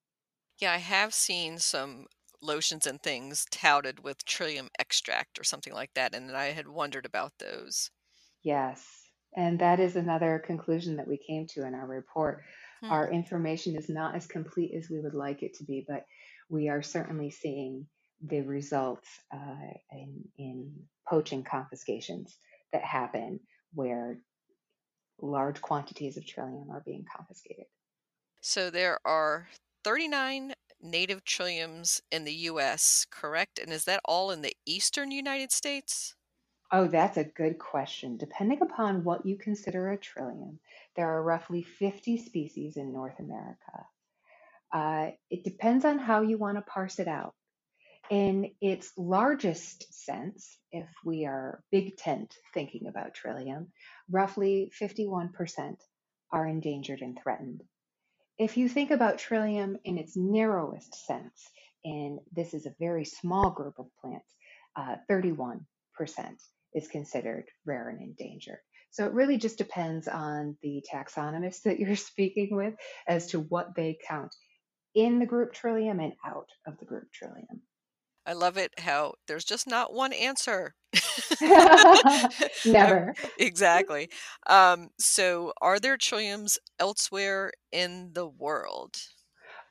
[0.59, 2.07] Yeah, I have seen some
[2.41, 7.05] lotions and things touted with Trillium extract or something like that, and I had wondered
[7.05, 7.91] about those.
[8.43, 8.85] Yes.
[9.35, 12.43] And that is another conclusion that we came to in our report.
[12.89, 16.05] Our information is not as complete as we would like it to be, but
[16.49, 17.87] we are certainly seeing
[18.21, 20.73] the results uh, in, in
[21.07, 22.37] poaching confiscations
[22.71, 23.39] that happen
[23.73, 24.19] where
[25.21, 27.65] large quantities of trillium are being confiscated.
[28.41, 29.49] So there are
[29.83, 33.59] 39 native trilliums in the US, correct?
[33.59, 36.15] And is that all in the eastern United States?
[36.77, 38.17] Oh, that's a good question.
[38.17, 40.59] Depending upon what you consider a trillium,
[40.97, 43.87] there are roughly 50 species in North America.
[44.73, 47.33] Uh, it depends on how you want to parse it out.
[48.09, 53.71] In its largest sense, if we are big tent thinking about trillium,
[54.11, 55.77] roughly 51%
[56.33, 57.63] are endangered and threatened.
[58.37, 61.49] If you think about trillium in its narrowest sense,
[61.85, 64.27] and this is a very small group of plants,
[64.75, 65.61] uh, 31%
[66.75, 68.59] is considered rare and endangered.
[68.91, 72.75] So it really just depends on the taxonomist that you're speaking with
[73.07, 74.35] as to what they count
[74.93, 77.61] in the group trillium and out of the group trillium.
[78.25, 80.73] I love it how there's just not one answer.
[82.65, 83.13] Never.
[83.37, 84.09] exactly.
[84.47, 88.95] Um, so, are there trilliums elsewhere in the world?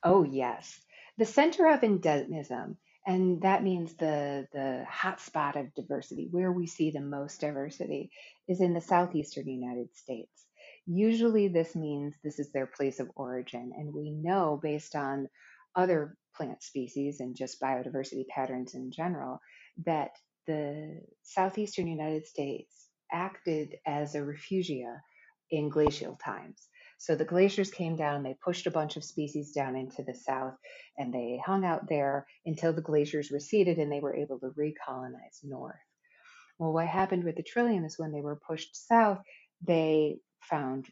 [0.05, 0.79] Oh, yes.
[1.19, 2.77] The center of endemism,
[3.07, 8.11] and that means the, the hotspot of diversity, where we see the most diversity,
[8.49, 10.47] is in the southeastern United States.
[10.87, 13.73] Usually, this means this is their place of origin.
[13.77, 15.29] And we know based on
[15.77, 19.41] other plant species and just biodiversity patterns in general
[19.85, 20.11] that
[20.47, 24.99] the southeastern United States acted as a refugia
[25.51, 26.69] in glacial times.
[27.05, 30.55] So the glaciers came down, they pushed a bunch of species down into the south,
[30.97, 35.45] and they hung out there until the glaciers receded and they were able to recolonize
[35.45, 35.77] north.
[36.59, 39.19] Well, what happened with the trillium is when they were pushed south,
[39.61, 40.87] they found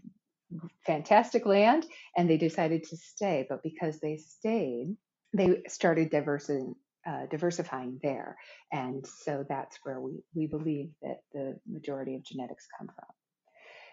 [0.85, 3.47] fantastic land and they decided to stay.
[3.49, 4.95] But because they stayed,
[5.33, 8.37] they started uh, diversifying there.
[8.71, 13.09] And so that's where we, we believe that the majority of genetics come from.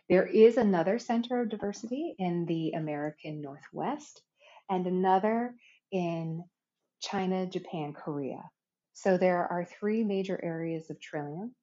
[0.10, 4.24] There is another center of diversity in the American Northwest
[4.70, 5.54] and another
[5.92, 6.44] in
[7.00, 8.42] China, Japan, Korea.
[8.94, 11.54] So there are three major areas of trillium,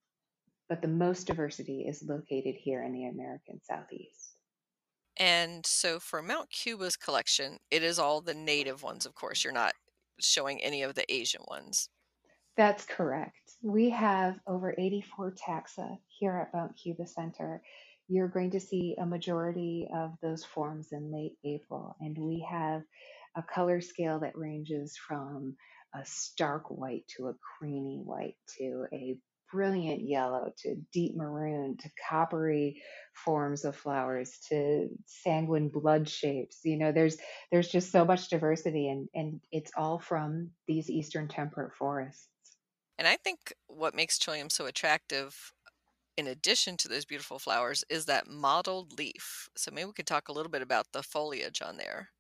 [0.68, 4.38] but the most diversity is located here in the American Southeast.
[5.18, 9.42] And so for Mount Cuba's collection, it is all the native ones, of course.
[9.42, 9.74] You're not
[10.20, 11.88] showing any of the Asian ones.
[12.57, 13.57] That's correct.
[13.62, 17.62] We have over 84 taxa here at Mount Cuba Center.
[18.09, 22.82] You're going to see a majority of those forms in late April, and we have
[23.36, 25.57] a color scale that ranges from
[25.94, 29.18] a stark white to a creamy white to a
[29.50, 32.82] brilliant yellow to deep maroon to coppery
[33.12, 36.61] forms of flowers to sanguine blood shapes.
[36.64, 37.16] You know there's
[37.50, 42.28] there's just so much diversity and and it's all from these eastern temperate forests.
[42.98, 45.52] And i think what makes trillium so attractive
[46.16, 50.28] in addition to those beautiful flowers is that mottled leaf so maybe we could talk
[50.28, 52.10] a little bit about the foliage on there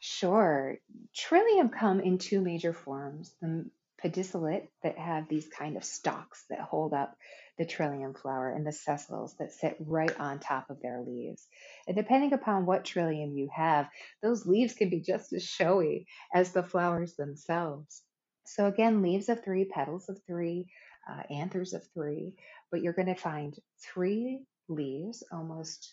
[0.00, 0.78] Sure.
[1.14, 3.36] Trillium come in two major forms.
[3.40, 7.16] The pedicellate that have these kind of stalks that hold up
[7.58, 11.46] the trillium flower and the sessile that sit right on top of their leaves.
[11.86, 13.90] And depending upon what trillium you have,
[14.22, 18.02] those leaves can be just as showy as the flowers themselves.
[18.46, 20.72] So again, leaves of three, petals of three,
[21.06, 22.36] uh, anthers of three,
[22.70, 25.90] but you're going to find three leaves almost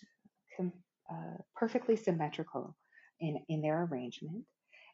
[0.56, 2.78] com- uh, perfectly symmetrical
[3.20, 4.46] in, in their arrangement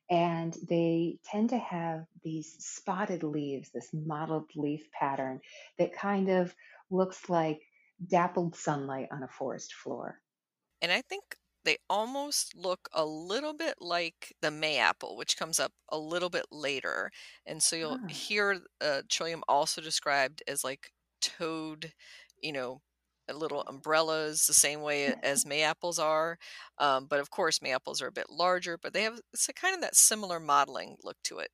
[0.10, 5.42] and they tend to have these spotted leaves, this mottled leaf pattern
[5.78, 6.56] that kind of
[6.90, 7.62] looks like
[8.06, 10.22] dappled sunlight on a forest floor.
[10.82, 15.74] And I think they almost look a little bit like the mayapple, which comes up
[15.90, 17.10] a little bit later.
[17.46, 18.10] And so you'll Ah.
[18.10, 20.92] hear uh, trillium also described as like
[21.24, 21.94] toad,
[22.42, 22.82] you know,
[23.34, 26.38] little umbrellas, the same way as mayapples are.
[26.78, 29.74] Um, but of course, mayapples are a bit larger, but they have it's a kind
[29.74, 31.50] of that similar mottling look to it.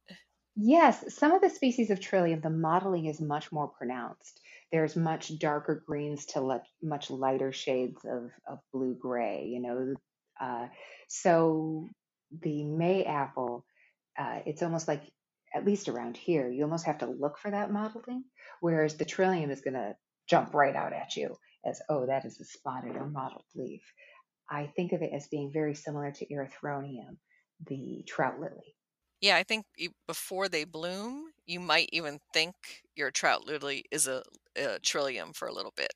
[0.56, 4.42] Yes, some of the species of trillium, the mottling is much more pronounced.
[4.72, 9.96] There's much darker greens to le- much lighter shades of, of blue gray, you know.
[10.42, 10.68] Uh,
[11.08, 11.88] so
[12.42, 13.62] the mayapple,
[14.18, 15.04] uh, it's almost like,
[15.56, 18.24] at least around here, you almost have to look for that mottling,
[18.62, 19.96] whereas the trillium is going to
[20.28, 21.36] jump right out at you
[21.66, 23.94] as, oh, that is a spotted or mottled leaf.
[24.50, 27.18] I think of it as being very similar to erythronium,
[27.66, 28.76] the trout lily.
[29.22, 29.66] Yeah, I think
[30.08, 32.56] before they bloom, you might even think
[32.96, 34.24] your trout lily is a,
[34.56, 35.94] a trillium for a little bit.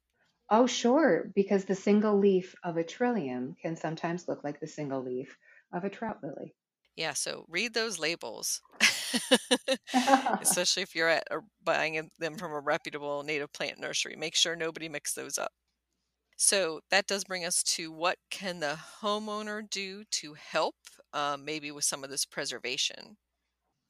[0.49, 5.01] Oh, sure, because the single leaf of a trillium can sometimes look like the single
[5.03, 5.38] leaf
[5.74, 6.55] of a trout lily.
[6.96, 8.62] Yeah, so read those labels,
[10.41, 14.16] especially if you're at or buying them from a reputable native plant nursery.
[14.16, 15.52] Make sure nobody mixed those up.
[16.38, 20.76] So that does bring us to what can the homeowner do to help,
[21.14, 23.18] um, maybe with some of this preservation?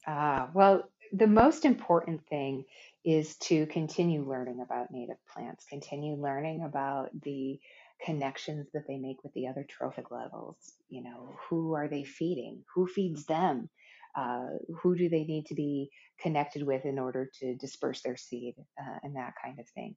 [0.06, 2.64] Ah, well, the most important thing
[3.04, 7.60] is to continue learning about native plants, continue learning about the
[8.04, 10.56] connections that they make with the other trophic levels.
[10.88, 12.64] You know, who are they feeding?
[12.74, 13.70] Who feeds them?
[14.16, 14.46] Uh,
[14.82, 15.90] who do they need to be
[16.20, 19.96] connected with in order to disperse their seed uh, and that kind of thing?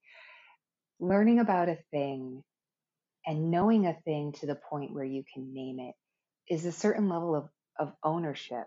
[1.00, 2.44] Learning about a thing
[3.26, 5.94] and knowing a thing to the point where you can name it
[6.54, 8.66] is a certain level of, of ownership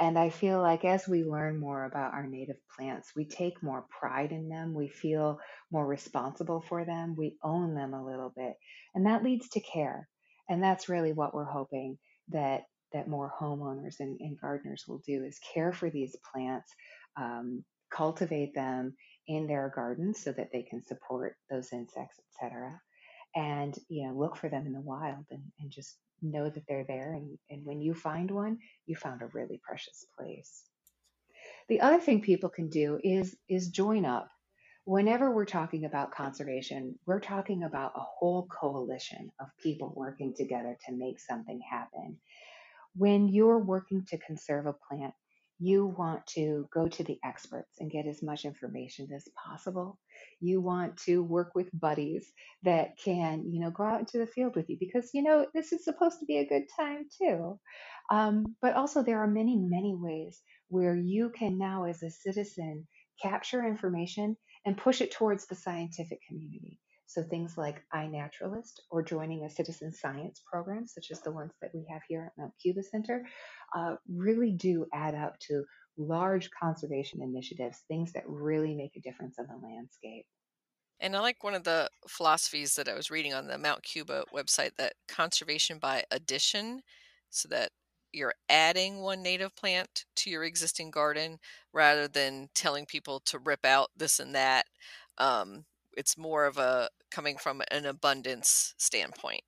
[0.00, 3.84] and I feel like as we learn more about our native plants, we take more
[3.90, 4.72] pride in them.
[4.72, 5.38] We feel
[5.70, 7.14] more responsible for them.
[7.18, 8.54] We own them a little bit.
[8.94, 10.08] And that leads to care.
[10.48, 11.98] And that's really what we're hoping
[12.30, 16.74] that that more homeowners and, and gardeners will do is care for these plants,
[17.16, 18.96] um, cultivate them
[19.28, 22.80] in their gardens so that they can support those insects, etc.
[23.36, 26.84] And you know, look for them in the wild and, and just know that they're
[26.84, 27.14] there.
[27.14, 30.64] And, and when you find one, you found a really precious place.
[31.68, 34.28] The other thing people can do is is join up.
[34.84, 40.76] Whenever we're talking about conservation, we're talking about a whole coalition of people working together
[40.86, 42.16] to make something happen.
[42.96, 45.14] When you're working to conserve a plant,
[45.60, 49.98] you want to go to the experts and get as much information as possible.
[50.40, 52.32] You want to work with buddies
[52.62, 55.72] that can, you know, go out into the field with you because, you know, this
[55.72, 57.60] is supposed to be a good time too.
[58.10, 62.88] Um, but also, there are many, many ways where you can now, as a citizen,
[63.22, 66.80] capture information and push it towards the scientific community.
[67.06, 71.72] So things like iNaturalist or joining a citizen science program, such as the ones that
[71.74, 73.26] we have here at Mount Cuba Center,
[73.74, 75.64] uh, really do add up to
[75.96, 80.26] large conservation initiatives, things that really make a difference in the landscape.
[81.00, 84.24] And I like one of the philosophies that I was reading on the Mount Cuba
[84.34, 86.82] website that conservation by addition,
[87.30, 87.70] so that
[88.12, 91.38] you're adding one native plant to your existing garden
[91.72, 94.66] rather than telling people to rip out this and that.
[95.16, 95.64] Um,
[95.96, 99.42] it's more of a coming from an abundance standpoint.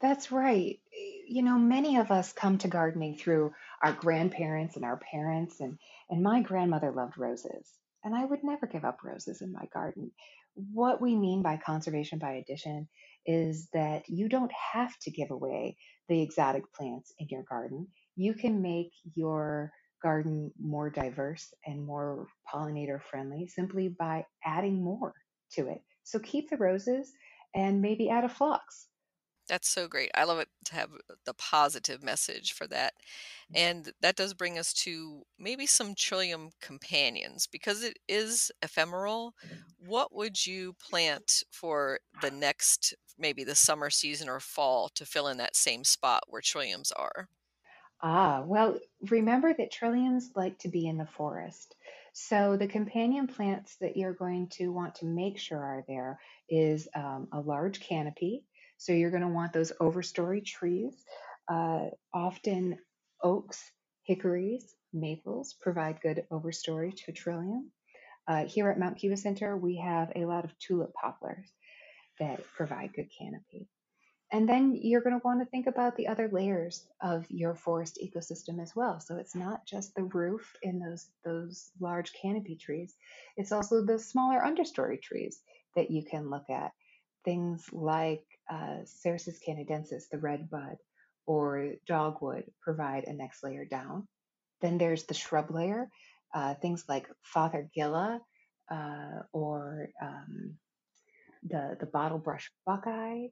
[0.00, 0.80] That's right.
[1.26, 3.52] You know, many of us come to gardening through
[3.82, 5.78] our grandparents and our parents, and,
[6.10, 7.68] and my grandmother loved roses,
[8.02, 10.10] and I would never give up roses in my garden.
[10.54, 12.88] What we mean by conservation by addition
[13.26, 15.76] is that you don't have to give away
[16.08, 17.88] the exotic plants in your garden.
[18.16, 19.72] You can make your
[20.02, 25.14] garden more diverse and more pollinator friendly simply by adding more
[25.52, 25.80] to it.
[26.02, 27.10] So keep the roses
[27.54, 28.88] and maybe add a phlox
[29.48, 30.10] that's so great.
[30.14, 30.90] I love it to have
[31.24, 32.94] the positive message for that.
[33.52, 33.56] Mm.
[33.56, 39.34] And that does bring us to maybe some Trillium companions because it is ephemeral.
[39.78, 45.28] What would you plant for the next, maybe the summer season or fall to fill
[45.28, 47.28] in that same spot where Trilliums are?
[48.02, 48.78] Ah, well,
[49.10, 51.74] remember that Trilliums like to be in the forest.
[52.12, 56.88] So the companion plants that you're going to want to make sure are there is
[56.94, 58.44] um, a large canopy
[58.84, 60.92] so you're going to want those overstory trees.
[61.48, 62.78] Uh, often
[63.22, 63.62] oaks,
[64.02, 67.70] hickories, maples provide good overstory to trillium.
[68.28, 71.50] Uh, here at Mount Cuba Center, we have a lot of tulip poplars
[72.20, 73.68] that provide good canopy.
[74.30, 77.98] And then you're going to want to think about the other layers of your forest
[78.04, 79.00] ecosystem as well.
[79.00, 82.94] So it's not just the roof in those those large canopy trees.
[83.38, 85.40] It's also the smaller understory trees
[85.74, 86.72] that you can look at.
[87.24, 88.84] Things like uh,
[89.46, 90.76] canadensis, the red bud,
[91.26, 94.06] or dogwood provide a next layer down.
[94.60, 95.88] Then there's the shrub layer,
[96.34, 98.20] uh, things like fothergilla
[98.70, 100.54] uh, or um,
[101.44, 103.26] the, the bottlebrush buckeye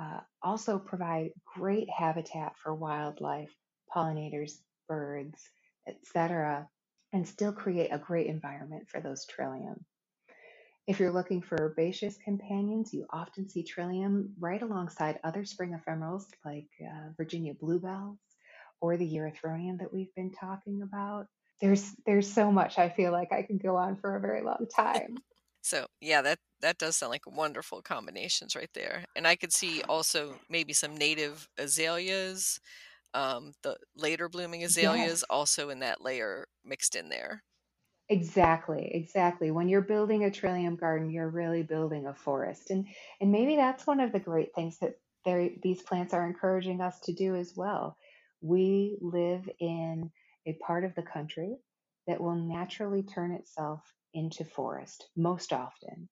[0.00, 3.52] uh, also provide great habitat for wildlife,
[3.94, 4.52] pollinators,
[4.88, 5.42] birds,
[5.86, 6.68] etc.,
[7.12, 9.84] and still create a great environment for those trillium.
[10.88, 16.24] If you're looking for herbaceous companions, you often see Trillium right alongside other spring ephemerals
[16.46, 18.16] like uh, Virginia bluebells
[18.80, 21.26] or the Erythronium that we've been talking about.
[21.60, 24.66] There's there's so much I feel like I could go on for a very long
[24.74, 25.18] time.
[25.62, 29.04] so yeah, that that does sound like wonderful combinations right there.
[29.14, 32.60] And I could see also maybe some native azaleas,
[33.12, 35.24] um, the later blooming azaleas yes.
[35.28, 37.42] also in that layer mixed in there.
[38.10, 39.50] Exactly, exactly.
[39.50, 42.70] When you're building a trillium garden, you're really building a forest.
[42.70, 42.86] And
[43.20, 44.98] and maybe that's one of the great things that
[45.62, 47.96] these plants are encouraging us to do as well.
[48.40, 50.10] We live in
[50.46, 51.56] a part of the country
[52.06, 53.82] that will naturally turn itself
[54.14, 56.08] into forest most often.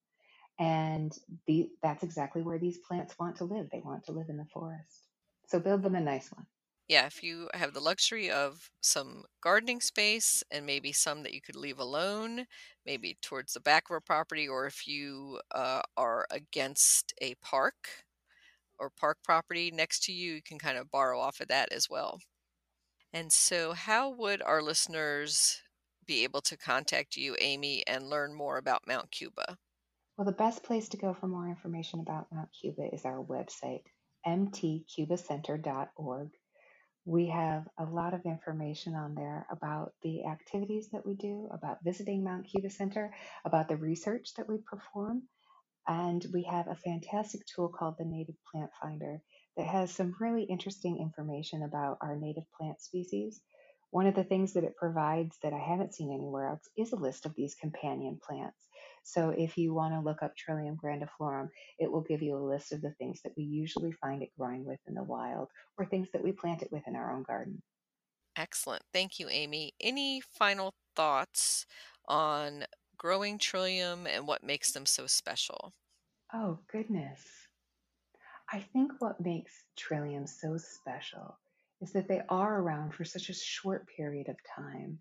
[0.59, 1.13] And
[1.47, 3.71] the, that's exactly where these plants want to live.
[3.71, 5.09] They want to live in the forest.
[5.49, 6.47] So build them a nice one.
[6.89, 11.41] Yeah, if you have the luxury of some gardening space and maybe some that you
[11.41, 12.47] could leave alone,
[12.85, 18.05] maybe towards the back of a property, or if you uh, are against a park
[18.79, 21.91] or park property next to you, you can kind of borrow off of that as
[21.91, 22.21] well.
[23.13, 25.61] And so, how would our listeners
[26.07, 29.59] be able to contact you, Amy, and learn more about Mount Cuba?
[30.17, 33.83] Well, the best place to go for more information about Mount Cuba is our website,
[34.27, 36.31] mtcubacenter.org.
[37.07, 41.85] We have a lot of information on there about the activities that we do, about
[41.85, 45.23] visiting Mount Cuba Center, about the research that we perform,
[45.87, 49.23] and we have a fantastic tool called the Native Plant Finder
[49.57, 53.41] that has some really interesting information about our native plant species.
[53.91, 56.97] One of the things that it provides that I haven't seen anywhere else is a
[56.97, 58.59] list of these companion plants.
[59.07, 62.73] So if you want to look up Trillium grandiflorum, it will give you a list
[62.73, 65.49] of the things that we usually find it growing with in the wild
[65.79, 67.63] or things that we plant it with in our own garden.
[68.37, 68.83] Excellent.
[68.93, 69.75] Thank you, Amy.
[69.81, 71.67] Any final thoughts
[72.07, 75.75] on growing Trillium and what makes them so special?
[76.33, 77.49] Oh, goodness.
[78.53, 81.39] I think what makes Trillium so special
[81.81, 85.01] is that they are around for such a short period of time.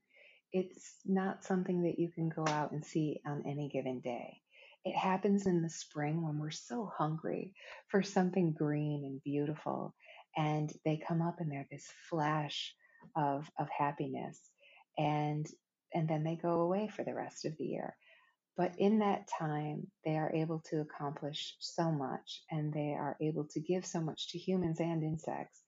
[0.56, 4.41] It's not something that you can go out and see on any given day.
[4.86, 7.53] It happens in the spring when we're so hungry
[7.89, 9.95] for something green and beautiful,
[10.38, 12.76] and they come up and they're this flash
[13.18, 14.41] of, of happiness,
[14.97, 15.47] and
[15.93, 17.97] and then they go away for the rest of the year.
[18.58, 23.45] But in that time, they are able to accomplish so much and they are able
[23.53, 25.62] to give so much to humans and insects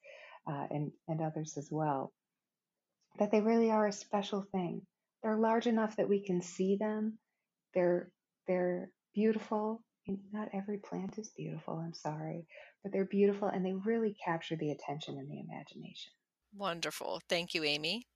[0.51, 2.13] uh, and, and others as well
[3.19, 4.81] that they really are a special thing.
[5.23, 7.17] They're large enough that we can see them.
[7.73, 8.11] They're,
[8.47, 9.81] they're beautiful.
[10.31, 12.45] Not every plant is beautiful, I'm sorry,
[12.81, 16.13] but they're beautiful and they really capture the attention and the imagination.
[16.55, 17.21] Wonderful.
[17.27, 18.07] Thank you, Amy.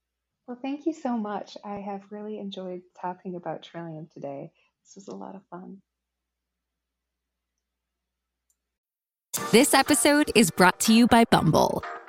[0.47, 1.57] Well, thank you so much.
[1.65, 4.51] I have really enjoyed talking about Trillium today.
[4.85, 5.81] This was a lot of fun.
[9.51, 11.83] This episode is brought to you by Bumble.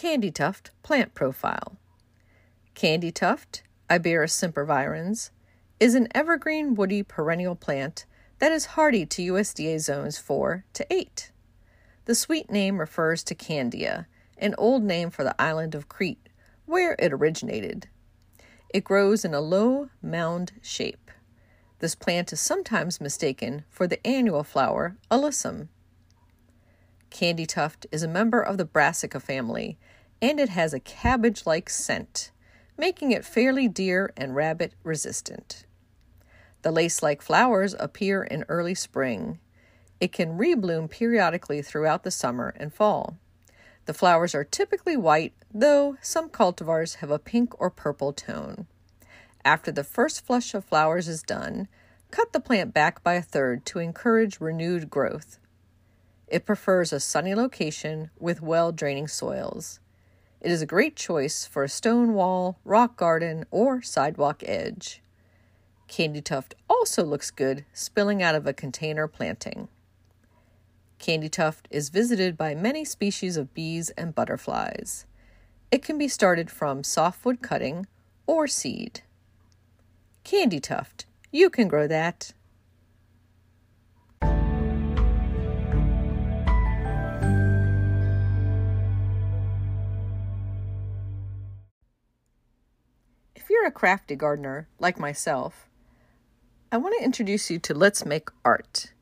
[0.00, 1.76] Candy Tuft Plant Profile
[2.74, 5.28] Candy Tuft, Iberis sempervirens,
[5.78, 8.06] is an evergreen woody perennial plant
[8.38, 11.32] that is hardy to USDA zones 4 to 8.
[12.06, 14.06] The sweet name refers to Candia,
[14.38, 16.30] an old name for the island of Crete,
[16.64, 17.88] where it originated.
[18.72, 21.10] It grows in a low mound shape.
[21.80, 25.68] This plant is sometimes mistaken for the annual flower alyssum.
[27.10, 29.78] Candy tuft is a member of the brassica family,
[30.22, 32.30] and it has a cabbage like scent,
[32.76, 35.64] making it fairly deer and rabbit resistant.
[36.62, 39.38] The lace like flowers appear in early spring.
[39.98, 43.16] It can rebloom periodically throughout the summer and fall.
[43.86, 48.66] The flowers are typically white, though some cultivars have a pink or purple tone.
[49.44, 51.66] After the first flush of flowers is done,
[52.10, 55.38] cut the plant back by a third to encourage renewed growth.
[56.28, 59.80] It prefers a sunny location with well draining soils.
[60.40, 65.02] It is a great choice for a stone wall, rock garden, or sidewalk edge.
[65.86, 69.68] Candy tuft also looks good spilling out of a container planting.
[70.98, 75.04] Candy tuft is visited by many species of bees and butterflies.
[75.70, 77.86] It can be started from softwood cutting
[78.26, 79.02] or seed.
[80.24, 82.32] Candy tuft, you can grow that.
[93.60, 95.68] You're a crafty gardener like myself,
[96.72, 98.94] I want to introduce you to Let's Make Art.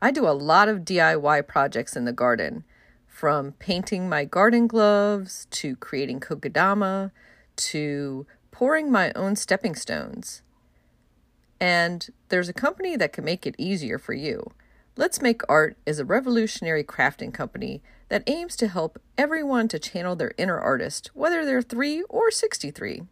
[0.00, 2.62] I do a lot of DIY projects in the garden,
[3.08, 7.10] from painting my garden gloves to creating kokedama
[7.56, 10.42] to pouring my own stepping stones.
[11.60, 14.52] And there's a company that can make it easier for you.
[14.96, 20.14] Let's Make Art is a revolutionary crafting company that aims to help everyone to channel
[20.14, 23.02] their inner artist, whether they're 3 or 63.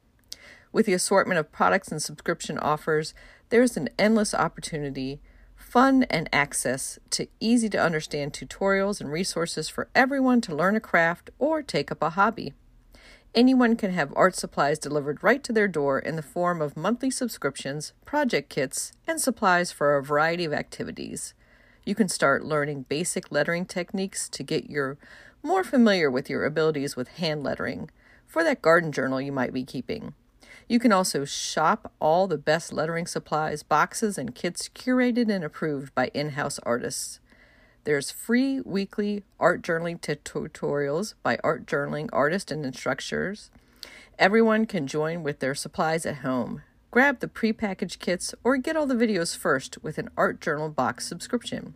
[0.73, 3.15] With the assortment of products and subscription offers,
[3.49, 5.21] there's an endless opportunity,
[5.57, 10.81] fun, and access to easy to understand tutorials and resources for everyone to learn a
[10.81, 12.53] craft or take up a hobby.
[13.35, 17.11] Anyone can have art supplies delivered right to their door in the form of monthly
[17.11, 21.35] subscriptions, project kits, and supplies for a variety of activities.
[21.85, 24.99] You can start learning basic lettering techniques to get your
[25.43, 27.91] more familiar with your abilities with hand lettering
[28.27, 30.15] for that garden journal you might be keeping.
[30.69, 35.95] You can also shop all the best lettering supplies, boxes, and kits curated and approved
[35.95, 37.21] by in house artists.
[37.85, 43.51] There's free weekly art journaling tutorials by art journaling artists and instructors.
[44.19, 46.61] Everyone can join with their supplies at home.
[46.91, 51.07] Grab the prepackaged kits or get all the videos first with an art journal box
[51.07, 51.73] subscription.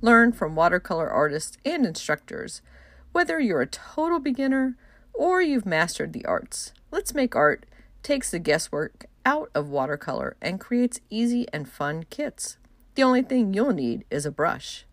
[0.00, 2.62] Learn from watercolor artists and instructors.
[3.10, 4.76] Whether you're a total beginner
[5.12, 7.66] or you've mastered the arts, Let's Make Art
[8.02, 12.56] takes the guesswork out of watercolor and creates easy and fun kits.
[12.94, 14.84] The only thing you'll need is a brush.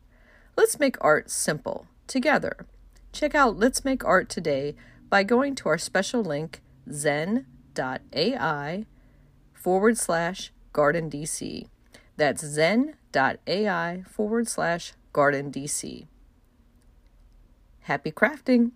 [0.55, 2.65] Let's make art simple together.
[3.11, 4.75] Check out Let's Make Art today
[5.09, 8.85] by going to our special link zen.ai
[9.53, 11.67] forward slash garden DC.
[12.17, 16.05] That's zen.ai forward slash garden DC.
[17.81, 18.71] Happy crafting!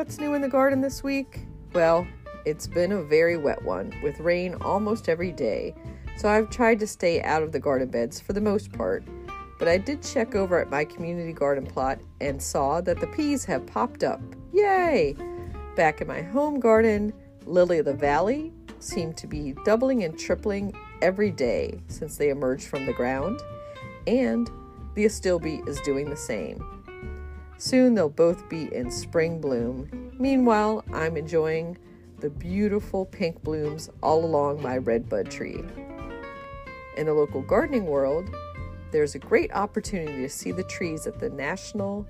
[0.00, 1.40] What's new in the garden this week?
[1.74, 2.06] Well,
[2.46, 5.74] it's been a very wet one, with rain almost every day,
[6.16, 9.04] so I've tried to stay out of the garden beds for the most part.
[9.58, 13.44] But I did check over at my community garden plot and saw that the peas
[13.44, 14.22] have popped up.
[14.54, 15.16] Yay!
[15.76, 17.12] Back in my home garden,
[17.44, 20.72] Lily of the Valley seem to be doubling and tripling
[21.02, 23.38] every day since they emerged from the ground,
[24.06, 24.50] and
[24.94, 26.79] the astilbe is doing the same.
[27.60, 30.14] Soon they'll both be in spring bloom.
[30.18, 31.76] Meanwhile, I'm enjoying
[32.20, 35.62] the beautiful pink blooms all along my redbud tree.
[36.96, 38.30] In the local gardening world,
[38.92, 42.06] there's a great opportunity to see the trees at the National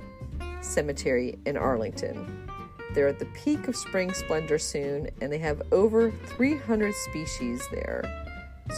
[0.61, 2.47] Cemetery in Arlington.
[2.95, 8.05] They're at the peak of spring splendor soon, and they have over 300 species there.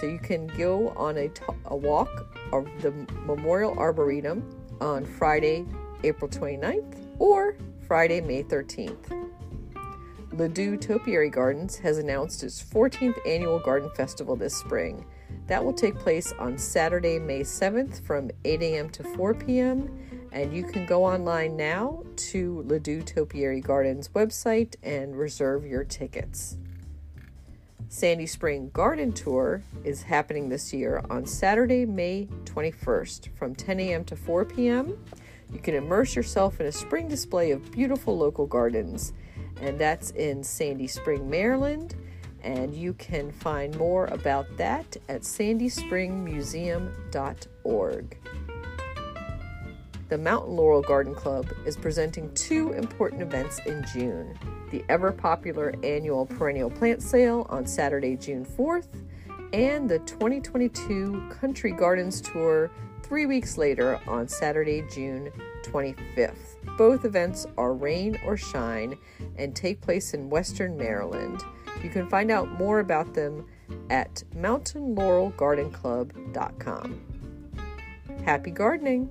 [0.01, 2.09] So you can go on a, t- a walk
[2.51, 2.93] of the
[3.27, 4.43] Memorial Arboretum
[4.81, 5.67] on Friday,
[6.05, 9.31] April 29th or Friday, May 13th.
[10.35, 15.05] Ladew Topiary Gardens has announced its 14th annual garden festival this spring.
[15.47, 18.89] That will take place on Saturday, May 7th from 8 a.m.
[18.91, 20.29] to 4 p.m.
[20.33, 26.57] And you can go online now to Ladew Topiary Gardens website and reserve your tickets.
[27.89, 34.05] Sandy Spring Garden Tour is happening this year on Saturday, May 21st from 10 a.m.
[34.07, 34.97] to 4 p.m.
[35.53, 39.13] You can immerse yourself in a spring display of beautiful local gardens,
[39.61, 41.95] and that's in Sandy Spring, Maryland.
[42.43, 48.19] And you can find more about that at sandyspringmuseum.org.
[50.09, 54.37] The Mountain Laurel Garden Club is presenting two important events in June
[54.71, 58.89] the ever popular annual perennial plant sale on Saturday, June 4th,
[59.53, 62.71] and the 2022 Country Gardens Tour
[63.13, 65.31] three weeks later on Saturday, June
[65.65, 66.57] 25th.
[66.79, 68.97] Both events are rain or shine
[69.37, 71.43] and take place in Western Maryland.
[71.83, 73.47] You can find out more about them
[73.91, 77.01] at mountainlaurelgardenclub.com.
[78.25, 79.11] Happy gardening!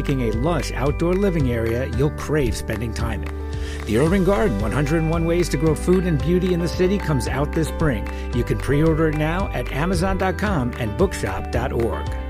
[0.00, 3.84] making a lush outdoor living area you'll crave spending time in.
[3.84, 7.52] The Urban Garden 101 Ways to Grow Food and Beauty in the City comes out
[7.52, 8.08] this spring.
[8.34, 12.29] You can pre order it now at Amazon.com and bookshop.org.